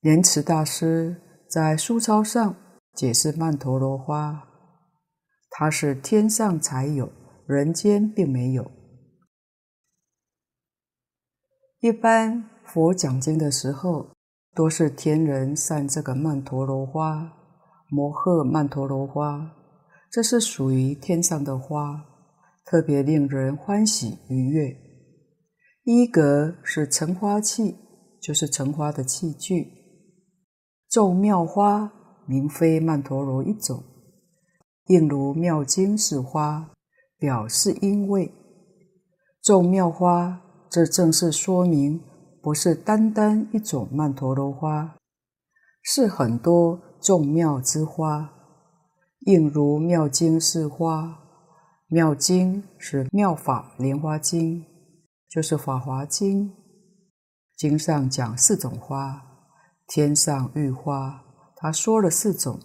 [0.00, 2.54] 莲池大师在书钞上
[2.94, 4.46] 解释曼陀罗花，
[5.50, 7.10] 它是天上才有，
[7.46, 8.70] 人间并没有。
[11.80, 12.50] 一般。
[12.66, 14.14] 佛讲经的时候，
[14.54, 17.30] 多是天人散这个曼陀罗花，
[17.88, 19.54] 摩诃曼陀罗花，
[20.10, 22.04] 这是属于天上的花，
[22.64, 24.83] 特别令人欢喜愉悦。
[25.84, 27.76] 一格是盛花器，
[28.20, 29.70] 就是盛花的器具。
[30.88, 31.92] 众妙花，
[32.26, 33.84] 名非曼陀罗一种，
[34.86, 36.70] 应如妙经是花，
[37.18, 38.32] 表示因为。
[39.42, 42.00] 众妙花，这正是说明。
[42.40, 44.96] 不是单单一种曼陀罗花，
[45.82, 48.30] 是很多众妙之花，
[49.20, 51.20] 应如妙经是花。
[51.88, 54.62] 妙经是妙法莲花经，
[55.34, 56.54] 就是法华经。
[57.56, 59.20] 经上讲四种花，
[59.88, 61.24] 天上玉花，
[61.56, 62.60] 他说了四种，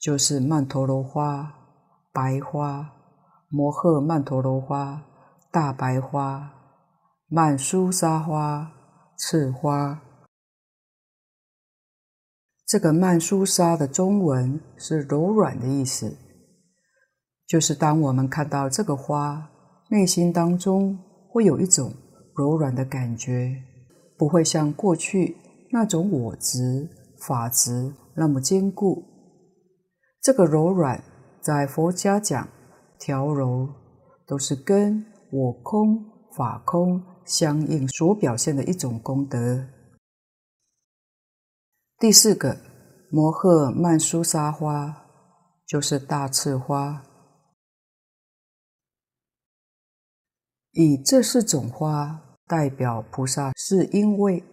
[0.00, 1.52] 就是曼陀罗花、
[2.10, 2.90] 白花、
[3.50, 5.04] 摩诃曼陀罗花、
[5.52, 6.54] 大白花。
[7.28, 8.72] 曼殊沙花、
[9.18, 10.00] 赤花，
[12.66, 16.16] 这个曼殊沙的中文是柔软的意思，
[17.46, 19.50] 就是当我们看到这个花，
[19.90, 20.98] 内心当中
[21.38, 21.94] 会有一种
[22.34, 23.62] 柔软的感觉，
[24.16, 25.36] 不会像过去
[25.70, 29.04] 那种我执、法执那么坚固。
[30.20, 31.00] 这个柔软，
[31.40, 32.48] 在佛家讲
[32.98, 33.68] 调柔，
[34.26, 36.04] 都是跟我空、
[36.36, 37.00] 法空。
[37.24, 39.66] 相应所表现的一种功德。
[41.98, 42.56] 第四个
[43.10, 45.04] 摩诃曼殊沙花，
[45.66, 47.02] 就是大赤花。
[50.80, 54.44] 以这四种花代表菩萨，是因为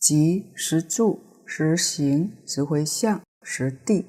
[0.00, 4.06] 即实住、实行、实回向、实地。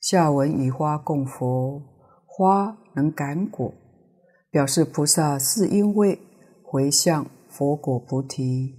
[0.00, 1.82] 下文以花供佛，
[2.24, 3.74] 花能感果，
[4.48, 6.20] 表示菩萨是因为。
[6.64, 8.76] 回向佛果菩提，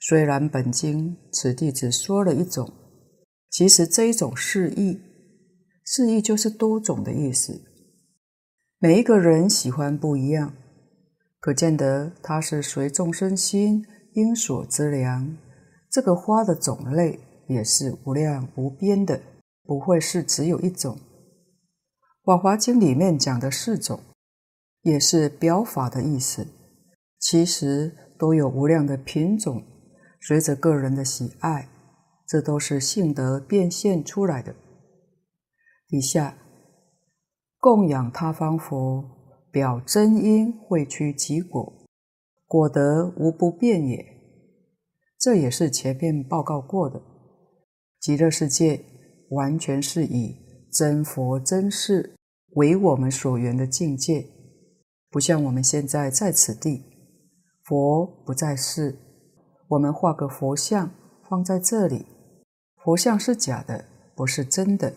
[0.00, 2.72] 虽然本经此地只说了一种，
[3.50, 4.98] 其实这一种是意，
[5.84, 7.60] 是意就是多种的意思。
[8.78, 10.54] 每一个人喜欢不一样，
[11.40, 13.84] 可见得它是随众生心
[14.14, 15.36] 应所知量。
[15.90, 19.20] 这个花的种类也是无量无边的，
[19.64, 20.96] 不会是只有一种。
[22.24, 24.00] 《法华经》里面讲的四种，
[24.82, 26.46] 也是表法的意思，
[27.18, 29.62] 其实都有无量的品种，
[30.20, 31.68] 随着个人的喜爱，
[32.26, 34.54] 这都是性德变现出来的。
[35.86, 36.36] 底下
[37.58, 39.17] 供养他方佛。
[39.58, 41.84] 表真因会趋己果，
[42.46, 44.06] 果德无不变也。
[45.18, 47.02] 这也是前面报告过的。
[47.98, 48.80] 极乐世界
[49.30, 50.36] 完全是以
[50.72, 52.14] 真佛真事
[52.50, 54.28] 为我们所缘的境界，
[55.10, 56.84] 不像我们现在在此地，
[57.64, 58.96] 佛不在世，
[59.70, 60.88] 我们画个佛像
[61.28, 62.06] 放在这里，
[62.84, 64.94] 佛像是假的，不是真的。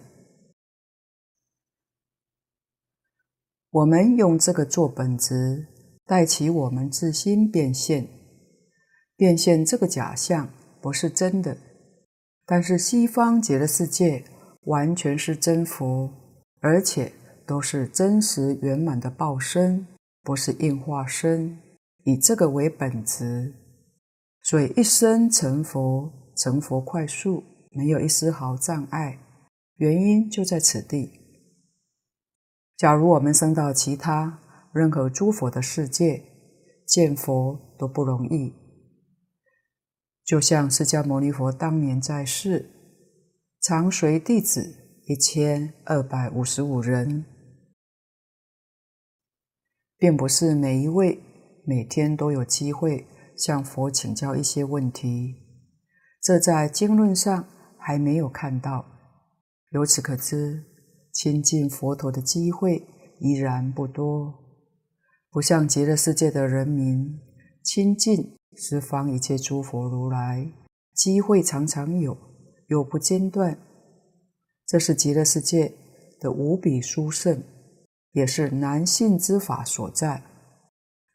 [3.71, 5.65] 我们用这个做本质，
[6.05, 8.05] 带起我们自心变现，
[9.15, 10.49] 变现这个假象
[10.81, 11.55] 不是真的。
[12.45, 14.25] 但是西方极乐世界
[14.63, 16.11] 完全是真佛，
[16.59, 17.13] 而且
[17.47, 19.87] 都是真实圆满的报身，
[20.21, 21.57] 不是应化身，
[22.03, 23.53] 以这个为本质，
[24.43, 27.41] 所以一生成佛，成佛快速，
[27.71, 29.17] 没有一丝毫障碍。
[29.77, 31.20] 原因就在此地。
[32.81, 34.39] 假如我们生到其他
[34.73, 36.23] 任何诸佛的世界，
[36.87, 38.55] 见佛都不容易。
[40.25, 42.71] 就像释迦牟尼佛当年在世，
[43.61, 47.23] 常随弟子一千二百五十五人，
[49.99, 51.21] 并不是每一位
[51.63, 53.05] 每天都有机会
[53.37, 55.35] 向佛请教一些问题，
[56.19, 58.83] 这在经论上还没有看到。
[59.69, 60.70] 由此可知。
[61.13, 62.87] 亲近佛陀的机会
[63.19, 64.33] 依然不多，
[65.29, 67.19] 不像极乐世界的人民
[67.63, 70.51] 亲近十方一切诸佛如来，
[70.93, 72.17] 机会常常有，
[72.67, 73.59] 有不间断。
[74.65, 75.73] 这是极乐世界
[76.19, 77.43] 的无比殊胜，
[78.13, 80.23] 也是难信之法所在。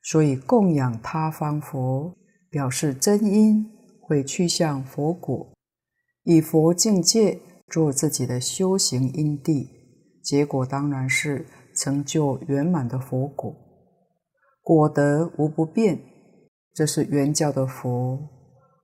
[0.03, 2.14] 所以供养他方佛，
[2.51, 3.66] 表示真因
[4.01, 5.53] 会趋向佛果，
[6.22, 9.76] 以佛境界做自己的修行因地。
[10.27, 11.47] 结果当然是
[11.77, 13.55] 成就圆满的佛果，
[14.61, 16.01] 果德无不变，
[16.74, 18.18] 这是圆教的佛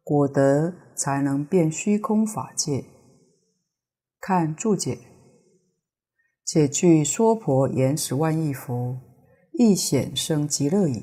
[0.05, 2.85] 果德才能变虚空法界。
[4.21, 5.01] 看注解，
[6.45, 8.97] 且据娑婆言十万亿佛，
[9.55, 11.03] 亦显生极乐矣，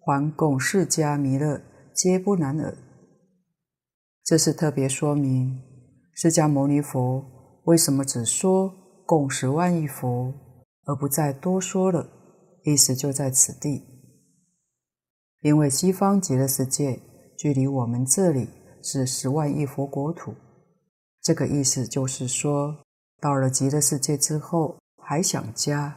[0.00, 1.62] 还供释迦弥勒，
[1.94, 2.76] 皆不难耳。
[4.22, 5.62] 这是特别说明
[6.12, 7.24] 释迦牟尼佛
[7.64, 8.81] 为什么只说。
[9.12, 10.32] 共十万亿佛，
[10.86, 12.08] 而不再多说了，
[12.64, 13.84] 意思就在此地。
[15.40, 16.98] 因为西方极乐世界
[17.36, 18.48] 距离我们这里
[18.82, 20.34] 是十万亿佛国土，
[21.20, 22.74] 这个意思就是说，
[23.20, 25.94] 到了极乐世界之后还想家。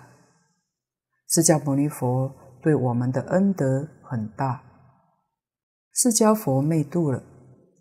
[1.30, 2.30] 释迦牟尼佛
[2.61, 4.61] 对我们的恩德很大，
[5.93, 7.24] 释迦佛灭度了，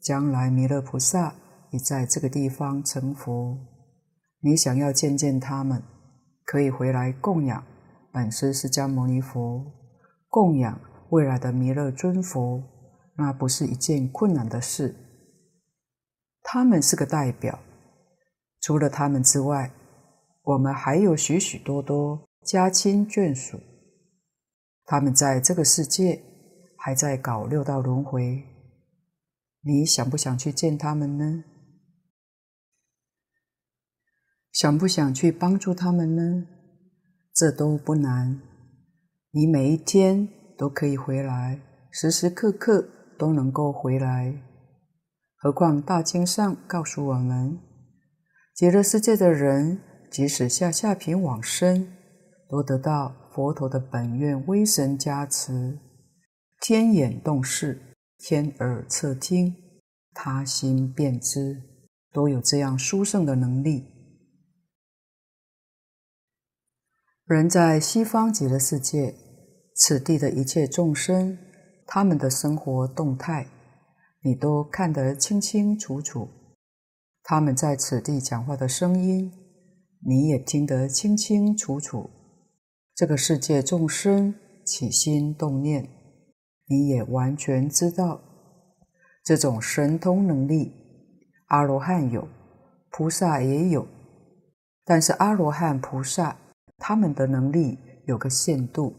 [0.00, 1.34] 将来弥勒菩萨
[1.72, 3.58] 也在这个地方成佛。
[4.46, 5.82] 你想要见见他们，
[6.44, 7.64] 可以回来供养
[8.12, 9.64] 本师释迦牟尼佛，
[10.28, 10.78] 供养
[11.08, 12.62] 未来的弥勒尊佛，
[13.16, 14.94] 那不是一件困难的事。
[16.42, 17.58] 他们是个代表，
[18.60, 19.70] 除了他们之外，
[20.42, 23.58] 我们还有许许多多家亲眷属，
[24.84, 26.22] 他们在这个世界
[26.76, 28.44] 还在搞六道轮回，
[29.62, 31.44] 你想不想去见他们呢？
[34.54, 36.46] 想不想去帮助他们呢？
[37.34, 38.40] 这都不难，
[39.32, 42.88] 你每一天都可以回来，时时刻刻
[43.18, 44.32] 都能够回来。
[45.38, 47.58] 何况大经上告诉我们，
[48.54, 51.88] 极乐世界的人，即使下下品往生，
[52.48, 55.80] 都得到佛陀的本愿威神加持，
[56.60, 59.52] 天眼洞视，天耳侧听，
[60.12, 61.60] 他心便知，
[62.12, 63.92] 都有这样殊胜的能力。
[67.26, 69.14] 人在西方极乐世界，
[69.74, 71.38] 此地的一切众生，
[71.86, 73.46] 他们的生活动态，
[74.20, 76.28] 你都看得清清楚楚；
[77.22, 79.32] 他们在此地讲话的声音，
[80.06, 82.10] 你也听得清清楚楚。
[82.94, 84.34] 这个世界众生
[84.66, 85.88] 起心动念，
[86.66, 88.20] 你也完全知道。
[89.24, 90.74] 这种神通能力，
[91.46, 92.28] 阿罗汉有，
[92.90, 93.88] 菩萨也有，
[94.84, 96.36] 但是阿罗汉、菩萨。
[96.78, 98.94] 他们的能力有个限度，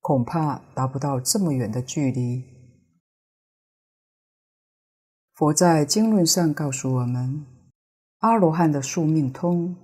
[0.00, 2.44] 恐怕达不到这么远的距离。
[5.34, 7.46] 佛在经论上告诉我们，
[8.18, 9.74] 阿罗汉的宿命通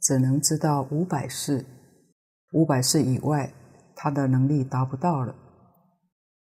[0.00, 1.64] 只能知道五百世，
[2.52, 3.52] 五百世以外，
[3.94, 5.34] 他的能力达不到了。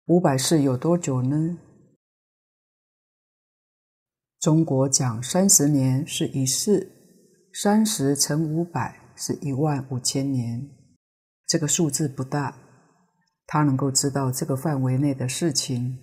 [0.06, 1.58] 五百世有多久呢？
[4.39, 6.88] 中国讲三十年是一世，
[7.52, 10.69] 三十乘五百是一万五千年。
[11.47, 12.55] 这个数字不大，
[13.47, 15.97] 他能够知道这个范围内的事情。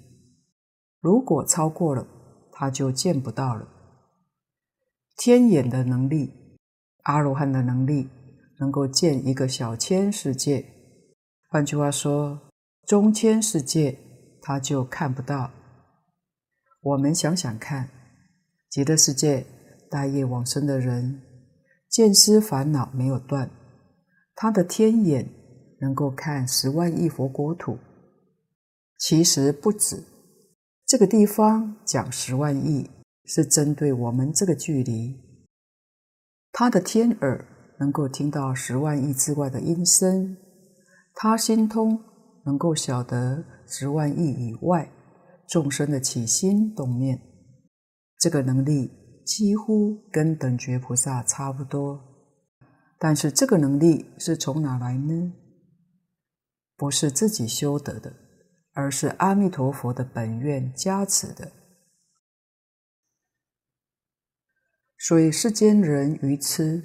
[1.00, 2.04] 如果超过了，
[2.50, 3.68] 他就见不到了。
[5.16, 6.58] 天眼的能力，
[7.04, 8.08] 阿罗汉的能力，
[8.58, 10.66] 能够见一个小千世界。
[11.48, 12.40] 换句话说，
[12.88, 13.96] 中千世界
[14.40, 15.52] 他就看不到。
[16.80, 17.88] 我们想想看。
[18.68, 19.44] 极乐世界
[19.90, 21.20] 大业往生的人，
[21.92, 23.50] 见思烦恼没有断，
[24.34, 25.28] 他的天眼
[25.78, 27.76] 能够看十万亿佛国土。
[28.98, 30.02] 其实不止，
[30.86, 32.88] 这个地方讲十万亿
[33.26, 35.20] 是针对我们这个距离。
[36.50, 37.46] 他的天耳
[37.78, 40.38] 能够听到十万亿之外的音声，
[41.12, 42.02] 他心通
[42.46, 44.90] 能够晓得十万亿以外
[45.46, 47.20] 众生的起心动念。
[48.18, 48.90] 这个能力
[49.24, 52.00] 几乎跟等觉菩萨差不多，
[52.98, 55.32] 但是这个能力是从哪来呢？
[56.76, 58.12] 不是自己修得的，
[58.72, 61.52] 而是阿弥陀佛的本愿加持的。
[64.98, 66.82] 所以世间人愚痴，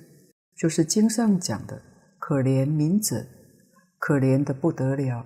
[0.56, 1.82] 就是经上讲的
[2.20, 3.26] 可怜民者，
[3.98, 5.26] 可怜的不得了，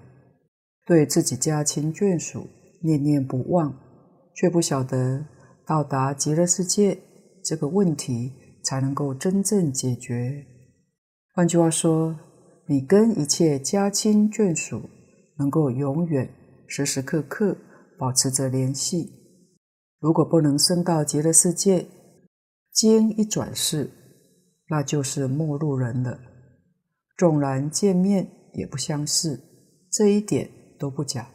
[0.85, 2.47] 对自己家亲眷属
[2.81, 3.77] 念念不忘，
[4.33, 5.25] 却不晓得。
[5.71, 6.99] 到达极乐世界
[7.41, 10.45] 这个问题才能够真正解决。
[11.33, 12.13] 换句话说，
[12.67, 14.81] 你跟一切家亲眷属
[15.37, 16.29] 能够永远、
[16.67, 17.55] 时时刻刻
[17.97, 19.13] 保持着联系。
[20.01, 21.87] 如果不能升到极乐世界，
[22.73, 23.89] 经一转世，
[24.67, 26.19] 那就是陌路人了。
[27.15, 29.39] 纵然见面也不相识，
[29.89, 31.29] 这一点都不假。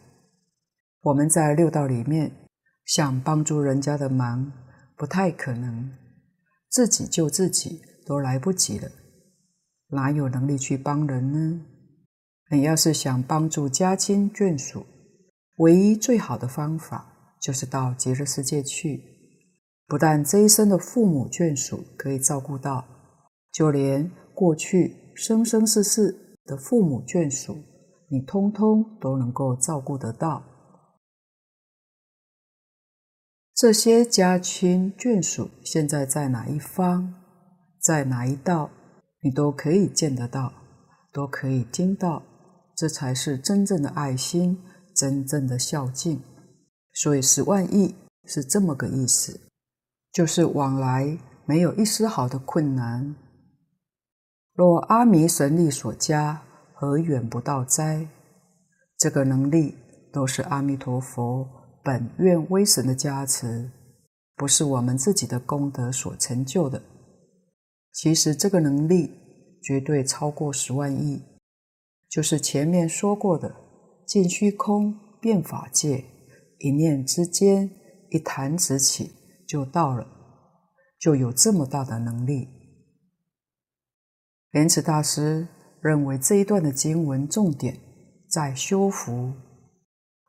[1.01, 2.46] 我们在六道里面。
[2.87, 4.53] 想帮助人家的忙
[4.97, 5.91] 不太可能，
[6.70, 8.89] 自己救自己都来不及了，
[9.89, 11.61] 哪有能力去帮人呢？
[12.53, 14.87] 你要是想帮助家亲眷属，
[15.57, 19.03] 唯一最好的方法就是到极乐世界去。
[19.89, 22.84] 不但这一生的父母眷属可以照顾到，
[23.53, 27.57] 就连过去生生世世的父母眷属，
[28.09, 30.41] 你通通都能够照顾得到。
[33.57, 37.15] 这些家亲眷属现在在哪一方，
[37.81, 38.69] 在哪一道，
[39.23, 40.53] 你都可以见得到，
[41.11, 42.23] 都可以听到，
[42.77, 44.59] 这才是真正的爱心，
[44.95, 46.21] 真正的孝敬。
[46.93, 47.95] 所以十万亿
[48.27, 49.41] 是这么个意思，
[50.13, 53.17] 就是往来没有一丝毫的困难。
[54.53, 56.43] 若阿弥神力所加，
[56.75, 58.07] 何远不到哉？
[58.99, 59.79] 这个能力
[60.13, 61.49] 都是阿弥陀佛。
[61.87, 63.70] 本愿威神的加持，
[64.34, 66.82] 不是我们自己的功德所成就的。
[67.93, 69.09] 其实这个能力
[69.62, 71.22] 绝对超过十万亿，
[72.11, 73.55] 就是前面说过的
[74.05, 76.05] 尽虚空变法界，
[76.59, 77.70] 一念之间，
[78.11, 79.12] 一弹指起
[79.47, 80.05] 就到了，
[80.99, 82.49] 就有这么大的能力。
[84.51, 85.47] 莲池大师
[85.80, 87.78] 认为这一段的经文重点
[88.28, 89.32] 在修福，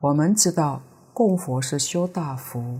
[0.02, 0.84] 我们知道。
[1.18, 2.78] 供佛是修大福，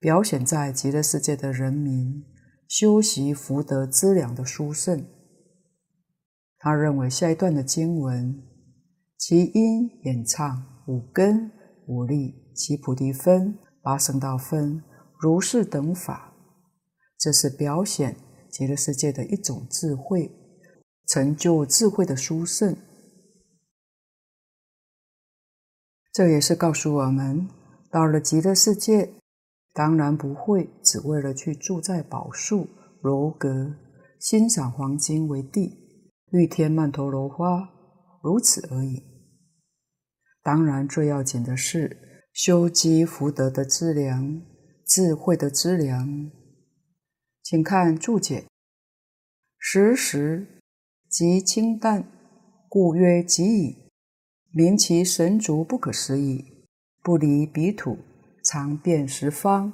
[0.00, 2.24] 表显在极乐世界的人民
[2.66, 5.06] 修习福德资粮的殊胜。
[6.58, 8.42] 他认为下一段的经文，
[9.16, 11.52] 其音演唱五根
[11.86, 14.82] 五力其菩提分八圣道分
[15.20, 16.34] 如是等法，
[17.16, 18.16] 这是表显
[18.50, 20.32] 极乐世界的一种智慧，
[21.06, 22.76] 成就智慧的殊胜。
[26.16, 27.46] 这也是告诉我们，
[27.90, 29.12] 到了极乐世界，
[29.74, 32.70] 当然不会只为了去住在宝树
[33.02, 33.74] 楼阁，
[34.18, 35.76] 欣赏黄金为地，
[36.30, 37.68] 绿天曼陀罗花，
[38.22, 39.02] 如此而已。
[40.42, 44.40] 当然，最要紧的是修积福德的资粮，
[44.86, 46.30] 智慧的资粮。
[47.42, 48.46] 请看注解：
[49.58, 50.62] 时时
[51.10, 52.10] 即清淡，
[52.70, 53.85] 故曰极已。
[54.56, 56.42] 名其神足不可思议，
[57.02, 57.98] 不离彼土，
[58.42, 59.70] 常遍十方，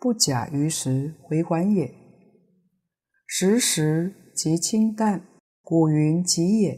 [0.00, 1.94] 不假于时回还也。
[3.28, 5.24] 时时即清淡，
[5.62, 6.76] 古云即也。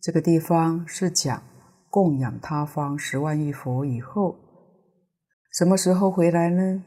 [0.00, 1.40] 这个地方是讲
[1.88, 4.34] 供养他方十万亿佛以后，
[5.52, 6.82] 什么时候回来呢？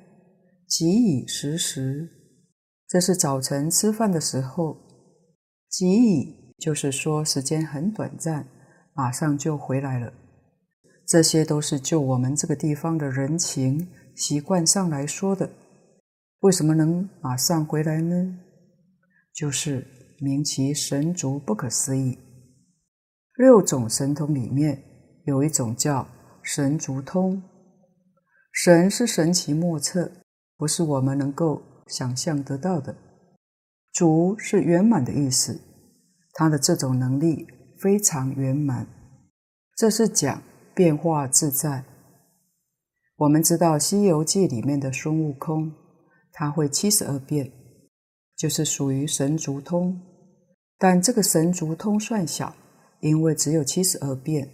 [0.68, 2.10] 即已时时，
[2.86, 4.76] 这是早晨吃饭的时候。
[5.70, 8.50] 即已就是说时间很短暂，
[8.96, 10.12] 马上就回来了。
[11.06, 15.48] 这些都是就我们这个地方的人情习惯上来说的。
[16.40, 18.40] 为什么能马上回来呢？
[19.34, 19.86] 就是
[20.20, 22.18] 明其神足不可思议。
[23.36, 24.82] 六种神通里面
[25.26, 26.08] 有一种叫
[26.42, 27.44] 神足通，
[28.52, 30.10] 神是神奇莫测，
[30.56, 32.96] 不是我们能够想象得到的。
[33.92, 35.60] 足是圆满的意思，
[36.34, 37.46] 他的这种能力
[37.86, 38.88] 非常圆满。
[39.78, 40.42] 这是讲
[40.74, 41.86] 变化自在。
[43.16, 45.72] 我们知道《西游记》里面的孙悟空，
[46.32, 47.52] 他会七十二变，
[48.36, 50.02] 就是属于神足通。
[50.80, 52.56] 但这个神足通算小，
[53.02, 54.50] 因为只有七十二变。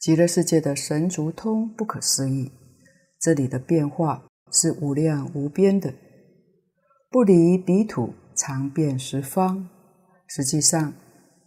[0.00, 2.50] 极乐世界的神足通不可思议，
[3.20, 5.94] 这里的变化是无量无边的，
[7.08, 9.68] 不离彼土，常遍十方。
[10.26, 10.92] 实际上，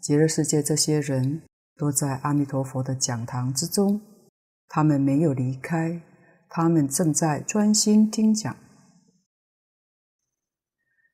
[0.08, 1.42] 极乐世界这些人
[1.76, 4.00] 都在阿弥陀佛的讲堂之中，
[4.70, 6.02] 他们没有离开。
[6.48, 8.56] 他们正在专心听讲，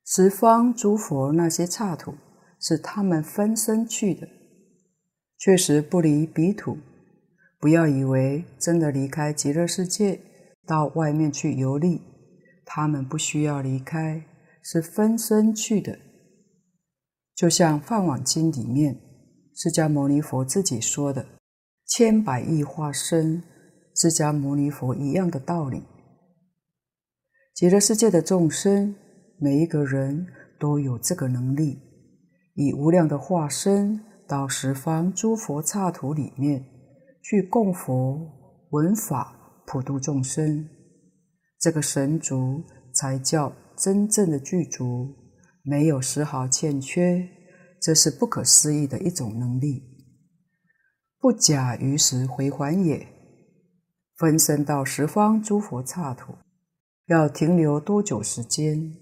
[0.06, 2.14] 十方诸佛那些刹土
[2.60, 4.28] 是他们分身去的，
[5.38, 6.78] 确实不离彼土。
[7.58, 10.20] 不要以为真的离开极乐世界
[10.64, 12.00] 到外面去游历，
[12.64, 14.24] 他们不需要离开，
[14.62, 15.98] 是分身去的。
[17.34, 19.00] 就像《梵网经》里面
[19.54, 21.26] 释迦牟尼佛自己说的
[21.86, 23.42] ：“千百亿化身。”
[23.96, 25.84] 释迦牟尼佛一样的道理，
[27.54, 28.96] 极乐世界的众生，
[29.38, 30.26] 每一个人
[30.58, 31.78] 都有这个能力，
[32.54, 36.64] 以无量的化身到十方诸佛刹土里面
[37.22, 38.18] 去供佛、
[38.70, 40.68] 闻法、普度众生，
[41.60, 45.14] 这个神足才叫真正的具足，
[45.66, 47.26] 没有丝毫欠缺，
[47.80, 49.82] 这是不可思议的一种能力，
[51.18, 53.06] 不假于时回还也。
[54.16, 56.34] 分身到十方诸佛刹土，
[57.06, 58.94] 要停留多久时间？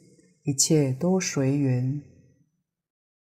[0.44, 2.00] 一切都随缘。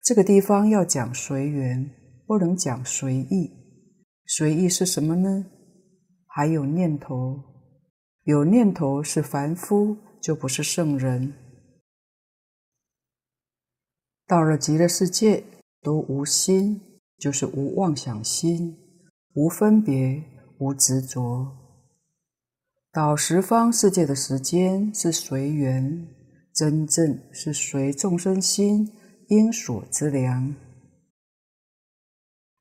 [0.03, 1.89] 这个地方要讲随缘，
[2.27, 3.51] 不能讲随意。
[4.25, 5.45] 随意是什么呢？
[6.27, 7.41] 还有念头，
[8.25, 11.33] 有念头是凡夫，就不是圣人。
[14.29, 15.43] 到了极乐世界，
[15.81, 16.79] 都无心，
[17.17, 18.77] 就是无妄想心，
[19.33, 20.23] 无分别，
[20.59, 21.47] 无执着。
[22.91, 26.07] 到十方世界的时间是随缘，
[26.53, 28.93] 真正是随众生心
[29.29, 30.55] 应所之量。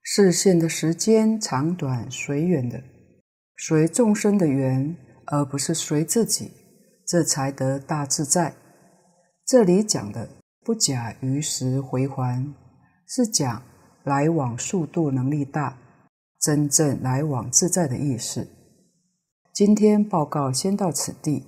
[0.01, 2.83] 示现的时间长短随缘的，
[3.59, 4.97] 随众生的缘，
[5.27, 6.51] 而不是随自己，
[7.07, 8.55] 这才得大自在。
[9.45, 10.38] 这里讲的
[10.69, 12.47] 不假于时回还，
[13.07, 13.63] 是讲
[14.05, 15.79] 来往速度能力大，
[16.39, 18.47] 真正来往自在的意思。
[19.55, 21.47] 今天报告先到此地，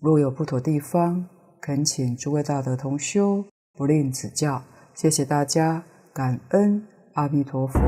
[0.00, 1.28] 若有不妥地方，
[1.60, 3.44] 恳请诸位大德同修
[3.74, 4.62] 不吝指教。
[4.94, 7.78] 谢谢大家，感恩阿弥陀佛。